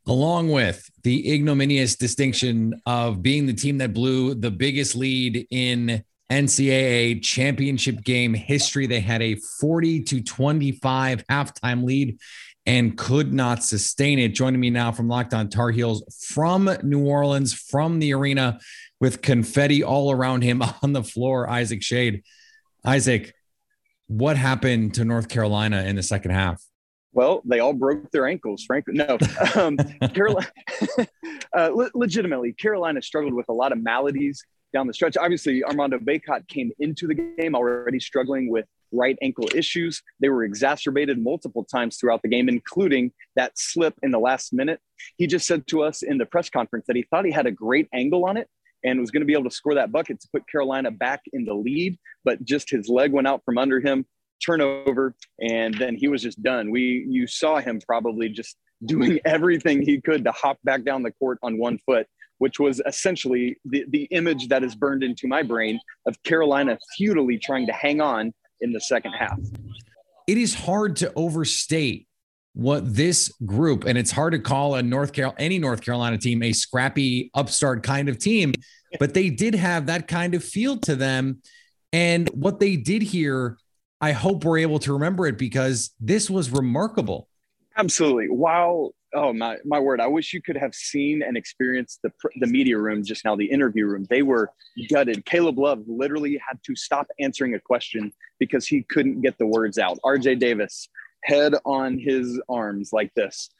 along 0.07 0.49
with 0.51 0.89
the 1.03 1.33
ignominious 1.33 1.95
distinction 1.95 2.81
of 2.85 3.21
being 3.21 3.45
the 3.45 3.53
team 3.53 3.77
that 3.77 3.93
blew 3.93 4.33
the 4.33 4.51
biggest 4.51 4.95
lead 4.95 5.47
in 5.49 6.03
NCAA 6.31 7.21
championship 7.23 8.03
game 8.03 8.33
history. 8.33 8.87
They 8.87 8.99
had 8.99 9.21
a 9.21 9.35
40 9.35 10.03
to 10.03 10.21
25 10.21 11.25
halftime 11.27 11.83
lead 11.83 12.19
and 12.65 12.97
could 12.97 13.33
not 13.33 13.63
sustain 13.63 14.19
it. 14.19 14.29
Joining 14.29 14.59
me 14.59 14.69
now 14.69 14.91
from 14.91 15.07
Locked 15.07 15.33
On 15.33 15.49
Tar 15.49 15.71
Heels 15.71 16.03
from 16.27 16.69
New 16.81 17.05
Orleans, 17.05 17.53
from 17.53 17.99
the 17.99 18.13
arena, 18.13 18.59
with 18.99 19.21
confetti 19.21 19.83
all 19.83 20.11
around 20.11 20.43
him 20.43 20.61
on 20.81 20.93
the 20.93 21.03
floor, 21.03 21.49
Isaac 21.49 21.83
Shade. 21.83 22.23
Isaac, 22.85 23.33
what 24.07 24.37
happened 24.37 24.95
to 24.95 25.05
North 25.05 25.29
Carolina 25.29 25.83
in 25.83 25.95
the 25.95 26.03
second 26.03 26.31
half? 26.31 26.61
Well, 27.13 27.41
they 27.45 27.59
all 27.59 27.73
broke 27.73 28.11
their 28.11 28.27
ankles, 28.27 28.63
frankly. 28.63 28.95
No, 28.95 29.17
um, 29.55 29.77
Carolina, 30.13 30.47
uh, 31.57 31.69
le- 31.73 31.91
legitimately, 31.93 32.53
Carolina 32.53 33.01
struggled 33.01 33.33
with 33.33 33.47
a 33.49 33.53
lot 33.53 33.71
of 33.71 33.81
maladies 33.81 34.43
down 34.73 34.87
the 34.87 34.93
stretch. 34.93 35.15
Obviously, 35.15 35.63
Armando 35.63 35.99
Bacot 35.99 36.47
came 36.47 36.71
into 36.79 37.07
the 37.07 37.13
game 37.13 37.55
already 37.55 37.99
struggling 37.99 38.49
with 38.49 38.65
right 38.91 39.17
ankle 39.21 39.47
issues. 39.55 40.01
They 40.19 40.29
were 40.29 40.43
exacerbated 40.43 41.21
multiple 41.21 41.63
times 41.63 41.97
throughout 41.97 42.21
the 42.23 42.29
game, 42.29 42.49
including 42.49 43.11
that 43.35 43.51
slip 43.55 43.95
in 44.01 44.11
the 44.11 44.19
last 44.19 44.53
minute. 44.53 44.79
He 45.17 45.27
just 45.27 45.47
said 45.47 45.67
to 45.67 45.83
us 45.83 46.01
in 46.01 46.17
the 46.17 46.25
press 46.25 46.49
conference 46.49 46.85
that 46.87 46.95
he 46.95 47.03
thought 47.03 47.25
he 47.25 47.31
had 47.31 47.45
a 47.45 47.51
great 47.51 47.87
angle 47.93 48.25
on 48.25 48.37
it 48.37 48.47
and 48.83 48.99
was 48.99 49.11
going 49.11 49.21
to 49.21 49.25
be 49.25 49.33
able 49.33 49.49
to 49.49 49.55
score 49.55 49.75
that 49.75 49.91
bucket 49.91 50.19
to 50.19 50.27
put 50.31 50.47
Carolina 50.47 50.91
back 50.91 51.21
in 51.31 51.45
the 51.45 51.53
lead, 51.53 51.97
but 52.25 52.43
just 52.43 52.69
his 52.69 52.89
leg 52.89 53.11
went 53.11 53.27
out 53.27 53.41
from 53.45 53.57
under 53.57 53.79
him, 53.79 54.05
turnover, 54.45 55.15
and 55.41 55.73
then 55.75 55.95
he 55.95 56.07
was 56.07 56.21
just 56.21 56.41
done. 56.43 56.71
We 56.71 57.05
you 57.07 57.27
saw 57.27 57.59
him 57.59 57.79
probably 57.85 58.29
just 58.29 58.57
doing 58.85 59.19
everything 59.25 59.81
he 59.81 60.01
could 60.01 60.23
to 60.25 60.31
hop 60.31 60.57
back 60.63 60.83
down 60.83 61.03
the 61.03 61.11
court 61.11 61.39
on 61.41 61.57
one 61.57 61.77
foot 61.79 62.07
which 62.43 62.59
was 62.59 62.81
essentially 62.85 63.57
the, 63.63 63.85
the 63.87 64.03
image 64.11 64.49
that 64.49 64.65
is 64.65 64.75
burned 64.75 65.01
into 65.01 65.27
my 65.29 65.41
brain 65.41 65.79
of 66.05 66.21
Carolina 66.23 66.77
futilely 66.97 67.37
trying 67.37 67.65
to 67.67 67.71
hang 67.71 68.01
on 68.01 68.33
in 68.59 68.73
the 68.73 68.81
second 68.81 69.13
half. 69.13 69.39
It 70.27 70.37
is 70.37 70.53
hard 70.53 70.97
to 70.97 71.13
overstate 71.15 72.05
what 72.53 72.95
this 72.95 73.31
group, 73.45 73.85
and 73.85 73.97
it's 73.97 74.11
hard 74.11 74.33
to 74.33 74.39
call 74.39 74.75
a 74.75 74.83
North 74.83 75.13
Carolina 75.13 75.39
any 75.39 75.57
North 75.57 75.79
Carolina 75.81 76.17
team 76.17 76.43
a 76.43 76.51
scrappy 76.51 77.31
upstart 77.33 77.81
kind 77.81 78.09
of 78.09 78.17
team, 78.19 78.53
but 78.99 79.13
they 79.13 79.29
did 79.29 79.55
have 79.55 79.85
that 79.85 80.09
kind 80.09 80.35
of 80.35 80.43
feel 80.43 80.77
to 80.79 80.97
them. 80.97 81.41
And 81.93 82.27
what 82.29 82.59
they 82.59 82.75
did 82.75 83.03
here, 83.03 83.57
I 84.03 84.11
hope 84.11 84.43
we're 84.43 84.57
able 84.57 84.79
to 84.79 84.91
remember 84.91 85.27
it 85.27 85.37
because 85.37 85.91
this 85.97 86.29
was 86.29 86.51
remarkable. 86.51 87.29
Absolutely. 87.77 88.27
While 88.27 88.91
oh 89.15 89.31
my 89.31 89.57
my 89.63 89.79
word 89.79 90.01
i 90.01 90.07
wish 90.07 90.33
you 90.33 90.41
could 90.41 90.57
have 90.57 90.73
seen 90.73 91.21
and 91.21 91.37
experienced 91.37 91.99
the 92.01 92.11
the 92.39 92.47
media 92.47 92.75
room 92.79 93.03
just 93.03 93.23
now 93.23 93.33
the 93.33 93.45
interview 93.45 93.85
room. 93.85 94.05
They 94.09 94.21
were 94.21 94.49
gutted. 94.89 95.23
Caleb 95.25 95.57
love 95.57 95.83
literally 95.87 96.37
had 96.45 96.59
to 96.65 96.75
stop 96.75 97.07
answering 97.17 97.53
a 97.53 97.61
question 97.61 98.11
because 98.39 98.67
he 98.67 98.83
couldn't 98.89 99.21
get 99.21 99.37
the 99.37 99.47
words 99.47 99.77
out. 99.77 99.99
Rj 100.03 100.37
davis 100.37 100.89
head 101.23 101.53
on 101.63 101.97
his 101.97 102.41
arms 102.49 102.89
like 102.91 103.13
this. 103.15 103.51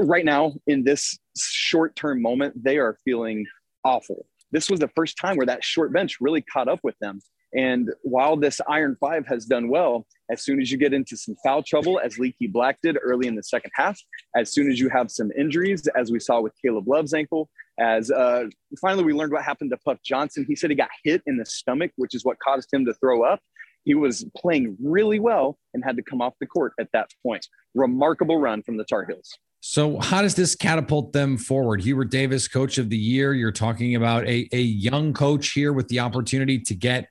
Right 0.00 0.26
now 0.26 0.52
in 0.66 0.84
this 0.84 1.18
short 1.34 1.96
term 1.96 2.20
moment 2.20 2.62
they 2.62 2.76
are 2.76 2.98
feeling 3.06 3.46
awful. 3.86 4.26
This 4.50 4.68
was 4.68 4.80
the 4.80 4.88
first 4.88 5.16
time 5.16 5.38
where 5.38 5.46
that 5.46 5.64
short 5.64 5.94
bench 5.94 6.18
really 6.20 6.42
caught 6.42 6.68
up 6.68 6.80
with 6.82 6.98
them 6.98 7.22
and 7.54 7.90
while 8.02 8.36
this 8.36 8.60
Iron 8.68 8.96
Five 8.98 9.26
has 9.26 9.44
done 9.44 9.68
well, 9.68 10.06
as 10.30 10.42
soon 10.42 10.60
as 10.60 10.70
you 10.70 10.78
get 10.78 10.94
into 10.94 11.16
some 11.16 11.34
foul 11.44 11.62
trouble, 11.62 12.00
as 12.02 12.18
Leaky 12.18 12.46
Black 12.46 12.78
did 12.82 12.96
early 13.02 13.28
in 13.28 13.34
the 13.34 13.42
second 13.42 13.70
half, 13.74 13.98
as 14.34 14.52
soon 14.52 14.70
as 14.70 14.80
you 14.80 14.88
have 14.88 15.10
some 15.10 15.30
injuries, 15.38 15.86
as 15.88 16.10
we 16.10 16.18
saw 16.18 16.40
with 16.40 16.54
Caleb 16.64 16.88
Love's 16.88 17.12
ankle, 17.12 17.50
as 17.78 18.10
uh, 18.10 18.44
finally 18.80 19.04
we 19.04 19.12
learned 19.12 19.32
what 19.32 19.42
happened 19.42 19.70
to 19.70 19.76
Puff 19.78 19.98
Johnson. 20.04 20.46
He 20.48 20.56
said 20.56 20.70
he 20.70 20.76
got 20.76 20.90
hit 21.04 21.22
in 21.26 21.36
the 21.36 21.46
stomach, 21.46 21.90
which 21.96 22.14
is 22.14 22.24
what 22.24 22.38
caused 22.38 22.72
him 22.72 22.86
to 22.86 22.94
throw 22.94 23.22
up. 23.22 23.40
He 23.84 23.94
was 23.94 24.24
playing 24.36 24.76
really 24.82 25.18
well 25.18 25.58
and 25.74 25.84
had 25.84 25.96
to 25.96 26.02
come 26.02 26.22
off 26.22 26.34
the 26.40 26.46
court 26.46 26.72
at 26.78 26.88
that 26.92 27.10
point. 27.22 27.46
Remarkable 27.74 28.38
run 28.38 28.62
from 28.62 28.76
the 28.76 28.84
Tar 28.84 29.04
Heels. 29.04 29.36
So, 29.64 29.98
how 30.00 30.22
does 30.22 30.34
this 30.34 30.56
catapult 30.56 31.12
them 31.12 31.36
forward? 31.36 31.82
Hubert 31.82 32.10
Davis, 32.10 32.48
coach 32.48 32.78
of 32.78 32.90
the 32.90 32.96
year. 32.96 33.32
You're 33.32 33.52
talking 33.52 33.94
about 33.94 34.26
a, 34.26 34.48
a 34.52 34.60
young 34.60 35.12
coach 35.12 35.52
here 35.52 35.72
with 35.72 35.86
the 35.88 36.00
opportunity 36.00 36.58
to 36.60 36.74
get 36.74 37.08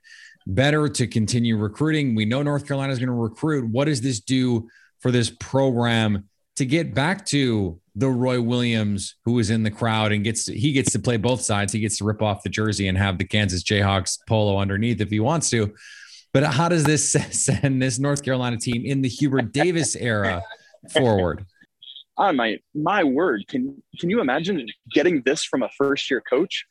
better 0.48 0.88
to 0.88 1.08
continue 1.08 1.58
recruiting. 1.58 2.16
We 2.16 2.26
know 2.26 2.42
North 2.42 2.68
Carolina 2.68 2.94
is 2.94 3.00
going 3.00 3.08
to 3.08 3.14
recruit. 3.14 3.70
What 3.70 3.86
does 3.86 4.02
this 4.02 4.20
do 4.20 4.68
for 5.00 5.12
this 5.12 5.30
program 5.30 6.28
to 6.56 6.66
get 6.66 6.94
back 6.94 7.26
to 7.28 7.80
the 7.96 8.08
Roy 8.08 8.42
Williams 8.42 9.16
who 9.26 9.40
is 9.40 9.50
in 9.50 9.64
the 9.64 9.72
crowd 9.72 10.12
and 10.12 10.24
gets 10.24 10.46
to, 10.46 10.58
he 10.58 10.72
gets 10.72 10.92
to 10.94 11.00
play 11.00 11.18
both 11.18 11.42
sides. 11.42 11.74
He 11.74 11.80
gets 11.80 11.98
to 11.98 12.06
rip 12.06 12.22
off 12.22 12.44
the 12.44 12.50
jersey 12.50 12.88
and 12.88 12.98
have 12.98 13.18
the 13.18 13.26
Kansas 13.26 13.64
Jayhawks 13.64 14.18
polo 14.28 14.58
underneath 14.58 15.02
if 15.02 15.10
he 15.10 15.20
wants 15.20 15.50
to. 15.50 15.74
But 16.34 16.44
how 16.44 16.70
does 16.70 16.84
this 16.84 17.12
send 17.32 17.82
this 17.82 18.00
North 18.00 18.24
Carolina 18.24 18.58
team 18.58 18.86
in 18.86 19.02
the 19.02 19.10
Hubert 19.10 19.52
Davis 19.52 19.96
era 19.96 20.44
forward? 20.92 21.46
Oh 22.18 22.32
my 22.34 22.60
my 22.74 23.04
word! 23.04 23.46
Can 23.48 23.82
can 24.00 24.10
you 24.10 24.22
imagine 24.22 24.68
getting 24.92 25.22
this 25.24 25.44
from 25.44 25.64
a 25.64 25.70
first 25.78 26.10
year 26.10 26.22
coach? 26.22 26.66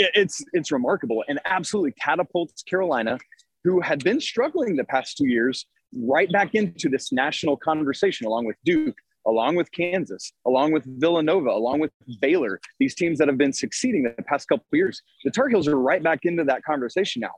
It's 0.00 0.42
it's 0.52 0.72
remarkable 0.72 1.22
and 1.28 1.38
absolutely 1.44 1.92
catapults 1.92 2.62
Carolina, 2.62 3.18
who 3.64 3.80
had 3.80 4.02
been 4.02 4.20
struggling 4.20 4.76
the 4.76 4.84
past 4.84 5.18
two 5.18 5.26
years, 5.26 5.66
right 5.94 6.30
back 6.32 6.54
into 6.54 6.88
this 6.88 7.12
national 7.12 7.56
conversation, 7.56 8.26
along 8.26 8.46
with 8.46 8.56
Duke, 8.64 8.96
along 9.26 9.56
with 9.56 9.70
Kansas, 9.72 10.32
along 10.46 10.72
with 10.72 10.84
Villanova, 10.86 11.50
along 11.50 11.80
with 11.80 11.90
Baylor. 12.20 12.60
These 12.78 12.94
teams 12.94 13.18
that 13.18 13.28
have 13.28 13.36
been 13.36 13.52
succeeding 13.52 14.02
the 14.04 14.22
past 14.22 14.48
couple 14.48 14.64
years, 14.72 15.02
the 15.24 15.30
Tar 15.30 15.48
Heels 15.48 15.68
are 15.68 15.78
right 15.78 16.02
back 16.02 16.20
into 16.24 16.44
that 16.44 16.62
conversation 16.64 17.20
now. 17.20 17.34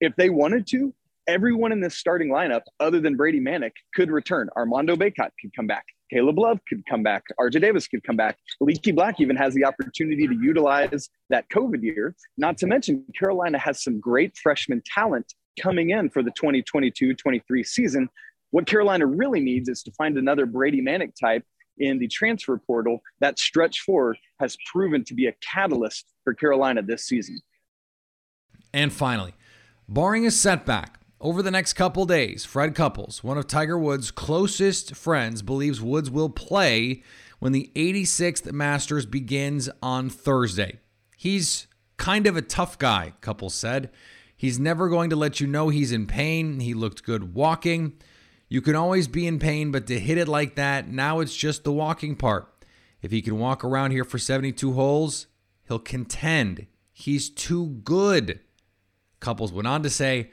If 0.00 0.14
they 0.16 0.28
wanted 0.28 0.66
to, 0.68 0.94
everyone 1.26 1.72
in 1.72 1.80
this 1.80 1.96
starting 1.96 2.28
lineup, 2.28 2.62
other 2.80 3.00
than 3.00 3.16
Brady 3.16 3.40
Manek, 3.40 3.72
could 3.94 4.10
return. 4.10 4.50
Armando 4.56 4.96
Bacot 4.96 5.30
could 5.40 5.54
come 5.54 5.66
back. 5.66 5.86
Caleb 6.12 6.38
Love 6.38 6.58
could 6.68 6.84
come 6.86 7.02
back. 7.02 7.24
RJ 7.40 7.60
Davis 7.60 7.88
could 7.88 8.04
come 8.04 8.16
back. 8.16 8.36
Leaky 8.60 8.92
Black 8.92 9.20
even 9.20 9.36
has 9.36 9.54
the 9.54 9.64
opportunity 9.64 10.26
to 10.26 10.34
utilize 10.34 11.08
that 11.30 11.48
COVID 11.48 11.82
year. 11.82 12.14
Not 12.36 12.58
to 12.58 12.66
mention, 12.66 13.04
Carolina 13.18 13.58
has 13.58 13.82
some 13.82 13.98
great 13.98 14.36
freshman 14.36 14.82
talent 14.84 15.32
coming 15.60 15.90
in 15.90 16.10
for 16.10 16.22
the 16.22 16.30
2022 16.32 17.14
23 17.14 17.64
season. 17.64 18.08
What 18.50 18.66
Carolina 18.66 19.06
really 19.06 19.40
needs 19.40 19.68
is 19.68 19.82
to 19.84 19.92
find 19.92 20.18
another 20.18 20.44
Brady 20.44 20.82
Manek 20.82 21.12
type 21.18 21.44
in 21.78 21.98
the 21.98 22.08
transfer 22.08 22.58
portal, 22.58 23.02
that 23.20 23.38
stretch 23.38 23.80
four 23.80 24.16
has 24.40 24.56
proven 24.70 25.04
to 25.04 25.14
be 25.14 25.26
a 25.26 25.32
catalyst 25.40 26.06
for 26.22 26.34
Carolina 26.34 26.82
this 26.82 27.06
season. 27.06 27.40
And 28.74 28.92
finally, 28.92 29.34
barring 29.88 30.26
a 30.26 30.30
setback, 30.30 31.00
over 31.22 31.40
the 31.40 31.52
next 31.52 31.74
couple 31.74 32.04
days, 32.04 32.44
Fred 32.44 32.74
Couples, 32.74 33.22
one 33.22 33.38
of 33.38 33.46
Tiger 33.46 33.78
Woods' 33.78 34.10
closest 34.10 34.96
friends, 34.96 35.40
believes 35.40 35.80
Woods 35.80 36.10
will 36.10 36.28
play 36.28 37.04
when 37.38 37.52
the 37.52 37.70
86th 37.76 38.50
Masters 38.52 39.06
begins 39.06 39.70
on 39.80 40.10
Thursday. 40.10 40.80
He's 41.16 41.68
kind 41.96 42.26
of 42.26 42.36
a 42.36 42.42
tough 42.42 42.76
guy, 42.76 43.14
Couples 43.20 43.54
said. 43.54 43.90
He's 44.36 44.58
never 44.58 44.88
going 44.88 45.10
to 45.10 45.16
let 45.16 45.38
you 45.38 45.46
know 45.46 45.68
he's 45.68 45.92
in 45.92 46.08
pain. 46.08 46.58
He 46.58 46.74
looked 46.74 47.04
good 47.04 47.34
walking. 47.34 47.92
You 48.48 48.60
can 48.60 48.74
always 48.74 49.06
be 49.06 49.24
in 49.28 49.38
pain, 49.38 49.70
but 49.70 49.86
to 49.86 50.00
hit 50.00 50.18
it 50.18 50.26
like 50.26 50.56
that, 50.56 50.88
now 50.88 51.20
it's 51.20 51.36
just 51.36 51.62
the 51.62 51.72
walking 51.72 52.16
part. 52.16 52.52
If 53.00 53.12
he 53.12 53.22
can 53.22 53.38
walk 53.38 53.62
around 53.62 53.92
here 53.92 54.04
for 54.04 54.18
72 54.18 54.72
holes, 54.72 55.28
he'll 55.68 55.78
contend. 55.78 56.66
He's 56.92 57.30
too 57.30 57.80
good. 57.84 58.40
Couples 59.20 59.52
went 59.52 59.68
on 59.68 59.84
to 59.84 59.90
say, 59.90 60.32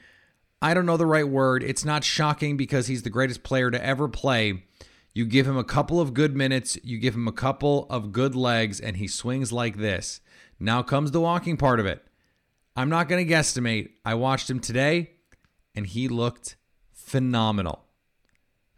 I 0.62 0.74
don't 0.74 0.86
know 0.86 0.96
the 0.96 1.06
right 1.06 1.28
word. 1.28 1.62
It's 1.62 1.84
not 1.84 2.04
shocking 2.04 2.56
because 2.56 2.86
he's 2.86 3.02
the 3.02 3.10
greatest 3.10 3.42
player 3.42 3.70
to 3.70 3.84
ever 3.84 4.08
play. 4.08 4.64
You 5.14 5.24
give 5.24 5.46
him 5.46 5.56
a 5.56 5.64
couple 5.64 6.00
of 6.00 6.14
good 6.14 6.36
minutes, 6.36 6.78
you 6.84 6.98
give 6.98 7.14
him 7.14 7.26
a 7.26 7.32
couple 7.32 7.86
of 7.90 8.12
good 8.12 8.34
legs, 8.34 8.78
and 8.78 8.96
he 8.96 9.08
swings 9.08 9.52
like 9.52 9.78
this. 9.78 10.20
Now 10.58 10.82
comes 10.82 11.10
the 11.10 11.20
walking 11.20 11.56
part 11.56 11.80
of 11.80 11.86
it. 11.86 12.04
I'm 12.76 12.90
not 12.90 13.08
going 13.08 13.26
to 13.26 13.32
guesstimate. 13.32 13.90
I 14.04 14.14
watched 14.14 14.48
him 14.48 14.60
today 14.60 15.10
and 15.74 15.86
he 15.86 16.08
looked 16.08 16.56
phenomenal. 16.92 17.84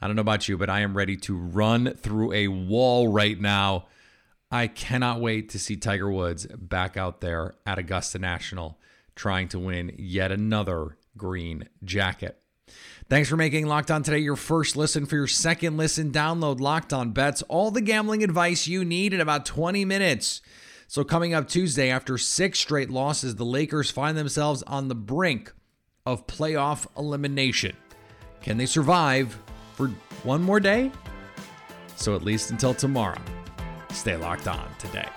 I 0.01 0.07
don't 0.07 0.17
know 0.17 0.23
about 0.23 0.49
you, 0.49 0.57
but 0.57 0.71
I 0.71 0.81
am 0.81 0.97
ready 0.97 1.17
to 1.19 1.37
run 1.37 1.95
through 1.95 2.33
a 2.33 2.49
wall 2.49 3.09
right 3.09 3.39
now. 3.39 3.87
I 4.51 4.67
cannot 4.67 5.21
wait 5.21 5.51
to 5.51 5.59
see 5.59 5.77
Tiger 5.77 6.11
Woods 6.11 6.47
back 6.47 6.97
out 6.97 7.21
there 7.21 7.55
at 7.67 7.79
Augusta 7.79 8.19
National 8.19 8.79
trying 9.15 9.49
to 9.49 9.59
win 9.59 9.95
yet 9.99 10.33
another 10.33 10.97
green 11.17 11.69
jacket. 11.85 12.39
Thanks 13.09 13.29
for 13.29 13.37
making 13.37 13.67
Locked 13.67 13.91
On 13.91 14.03
Today 14.03 14.19
your 14.19 14.37
first 14.37 14.77
listen. 14.77 15.07
For 15.07 15.17
your 15.17 15.27
second 15.27 15.77
listen, 15.77 16.11
download 16.13 16.61
Locked 16.61 16.93
On 16.93 17.11
Bets, 17.11 17.43
all 17.43 17.71
the 17.71 17.81
gambling 17.81 18.25
advice 18.25 18.67
you 18.67 18.85
need 18.85 19.13
in 19.13 19.21
about 19.21 19.45
20 19.45 19.85
minutes. 19.85 20.41
So, 20.87 21.05
coming 21.05 21.35
up 21.35 21.49
Tuesday, 21.49 21.91
after 21.91 22.19
six 22.19 22.59
straight 22.59 22.91
losses, 22.91 23.37
the 23.37 23.45
Lakers 23.45 23.91
find 23.91 24.17
themselves 24.17 24.63
on 24.65 24.89
the 24.89 24.95
brink 24.95 25.53
of 26.05 26.27
playoff 26.27 26.87
elimination. 26.99 27.77
Can 28.43 28.59
they 28.59 28.67
survive 28.67 29.39
for 29.75 29.89
one 30.23 30.43
more 30.43 30.61
day? 30.61 30.91
So, 31.97 32.15
at 32.15 32.23
least 32.23 32.51
until 32.51 32.75
tomorrow, 32.75 33.21
stay 33.91 34.17
locked 34.17 34.49
on 34.49 34.69
today. 34.79 35.09